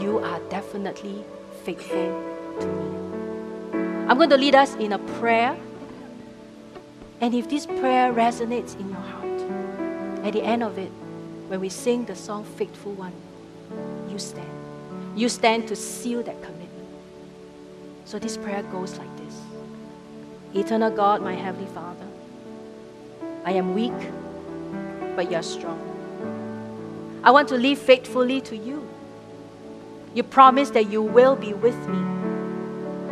you 0.00 0.18
are 0.18 0.40
definitely 0.48 1.24
faithful 1.64 2.10
to 2.60 2.66
me. 2.66 4.08
I'm 4.08 4.16
going 4.16 4.30
to 4.30 4.36
lead 4.36 4.54
us 4.54 4.74
in 4.76 4.92
a 4.92 4.98
prayer. 4.98 5.56
And 7.20 7.34
if 7.34 7.48
this 7.48 7.66
prayer 7.66 8.12
resonates 8.12 8.78
in 8.78 8.88
your 8.88 8.98
heart, 8.98 10.26
at 10.26 10.32
the 10.32 10.42
end 10.42 10.62
of 10.62 10.78
it, 10.78 10.90
when 11.48 11.60
we 11.60 11.68
sing 11.68 12.04
the 12.04 12.16
song 12.16 12.44
Faithful 12.44 12.92
One, 12.92 13.12
you 14.10 14.18
stand. 14.18 14.48
You 15.14 15.28
stand 15.28 15.68
to 15.68 15.76
seal 15.76 16.22
that 16.22 16.40
commitment. 16.42 16.88
So 18.04 18.18
this 18.18 18.36
prayer 18.36 18.62
goes 18.64 18.98
like 18.98 19.16
this 19.16 19.40
Eternal 20.54 20.90
God, 20.90 21.22
my 21.22 21.34
Heavenly 21.34 21.70
Father, 21.72 22.06
I 23.44 23.52
am 23.52 23.74
weak, 23.74 23.92
but 25.16 25.30
you 25.30 25.36
are 25.36 25.42
strong. 25.42 25.91
I 27.24 27.30
want 27.30 27.48
to 27.48 27.54
live 27.56 27.78
faithfully 27.78 28.40
to 28.42 28.56
you. 28.56 28.88
You 30.14 30.24
promise 30.24 30.70
that 30.70 30.90
you 30.90 31.02
will 31.02 31.36
be 31.36 31.52
with 31.54 31.76
me. 31.88 31.98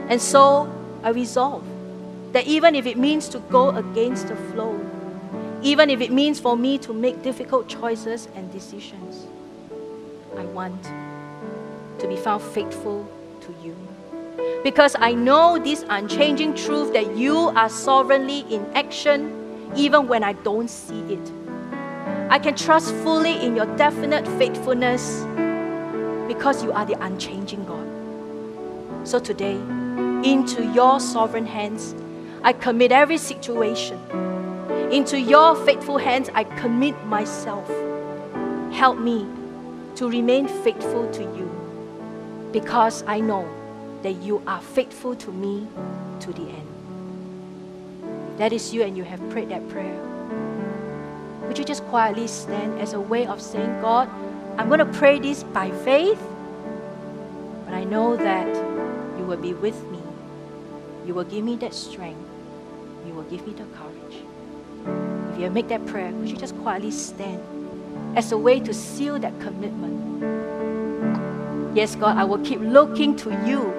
And 0.08 0.20
so 0.20 0.70
I 1.04 1.10
resolve 1.10 1.64
that 2.32 2.46
even 2.46 2.74
if 2.74 2.86
it 2.86 2.98
means 2.98 3.28
to 3.28 3.38
go 3.38 3.70
against 3.70 4.28
the 4.28 4.36
flow, 4.36 4.78
even 5.62 5.90
if 5.90 6.00
it 6.00 6.10
means 6.10 6.40
for 6.40 6.56
me 6.56 6.78
to 6.78 6.92
make 6.92 7.22
difficult 7.22 7.68
choices 7.68 8.26
and 8.34 8.50
decisions, 8.52 9.26
I 10.36 10.44
want 10.46 10.82
to 12.00 12.08
be 12.08 12.16
found 12.16 12.42
faithful 12.42 13.06
to 13.42 13.54
you. 13.62 13.76
Because 14.64 14.96
I 14.98 15.12
know 15.12 15.58
this 15.58 15.84
unchanging 15.88 16.54
truth 16.54 16.92
that 16.94 17.16
you 17.16 17.36
are 17.36 17.68
sovereignly 17.68 18.40
in 18.50 18.66
action 18.74 19.36
even 19.76 20.08
when 20.08 20.24
I 20.24 20.32
don't 20.32 20.68
see 20.68 21.00
it. 21.12 21.39
I 22.30 22.38
can 22.38 22.54
trust 22.54 22.94
fully 23.02 23.44
in 23.44 23.56
your 23.56 23.66
definite 23.76 24.24
faithfulness 24.38 25.24
because 26.28 26.62
you 26.62 26.70
are 26.70 26.86
the 26.86 26.96
unchanging 27.00 27.64
God. 27.64 27.88
So 29.04 29.18
today, 29.18 29.56
into 30.22 30.64
your 30.72 31.00
sovereign 31.00 31.44
hands, 31.44 31.92
I 32.44 32.52
commit 32.52 32.92
every 32.92 33.18
situation. 33.18 33.98
Into 34.92 35.18
your 35.18 35.56
faithful 35.66 35.98
hands, 35.98 36.30
I 36.32 36.44
commit 36.44 36.94
myself. 37.06 37.68
Help 38.72 39.00
me 39.00 39.26
to 39.96 40.08
remain 40.08 40.46
faithful 40.46 41.10
to 41.10 41.22
you 41.22 41.50
because 42.52 43.02
I 43.08 43.18
know 43.18 43.48
that 44.02 44.22
you 44.22 44.40
are 44.46 44.60
faithful 44.60 45.16
to 45.16 45.32
me 45.32 45.66
to 46.20 46.32
the 46.32 46.42
end. 46.42 46.68
That 48.38 48.52
is 48.52 48.72
you 48.72 48.84
and 48.84 48.96
you 48.96 49.02
have 49.02 49.18
prayed 49.30 49.48
that 49.48 49.68
prayer, 49.68 49.98
would 51.50 51.58
you 51.58 51.64
just 51.64 51.82
quietly 51.86 52.28
stand 52.28 52.78
as 52.78 52.92
a 52.92 53.00
way 53.00 53.26
of 53.26 53.42
saying, 53.42 53.80
God, 53.80 54.08
I'm 54.56 54.68
going 54.68 54.78
to 54.78 54.86
pray 54.86 55.18
this 55.18 55.42
by 55.42 55.72
faith, 55.82 56.22
but 57.64 57.74
I 57.74 57.82
know 57.82 58.16
that 58.16 58.46
you 59.18 59.24
will 59.24 59.36
be 59.36 59.52
with 59.52 59.74
me. 59.90 59.98
You 61.04 61.12
will 61.12 61.24
give 61.24 61.42
me 61.42 61.56
that 61.56 61.74
strength. 61.74 62.20
You 63.04 63.14
will 63.14 63.24
give 63.24 63.44
me 63.48 63.54
the 63.54 63.64
courage. 63.74 64.22
If 65.32 65.40
you 65.40 65.50
make 65.50 65.66
that 65.70 65.84
prayer, 65.86 66.12
would 66.12 66.30
you 66.30 66.36
just 66.36 66.56
quietly 66.58 66.92
stand 66.92 67.42
as 68.16 68.30
a 68.30 68.38
way 68.38 68.60
to 68.60 68.72
seal 68.72 69.18
that 69.18 69.36
commitment? 69.40 70.22
Yes, 71.76 71.96
God, 71.96 72.16
I 72.16 72.22
will 72.22 72.44
keep 72.44 72.60
looking 72.60 73.16
to 73.16 73.30
you, 73.44 73.74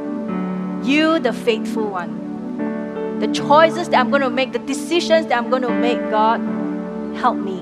you, 0.83 1.19
the 1.19 1.31
faithful 1.31 1.87
one. 1.87 3.19
The 3.21 3.27
choices 3.27 3.87
that 3.87 4.01
I'm 4.01 4.09
going 4.09 4.23
to 4.23 4.29
make, 4.29 4.51
the 4.51 4.59
decisions 4.59 5.27
that 5.27 5.37
I'm 5.37 5.49
going 5.49 5.61
to 5.61 5.69
make, 5.69 6.01
God, 6.09 6.41
help 7.15 7.37
me 7.37 7.60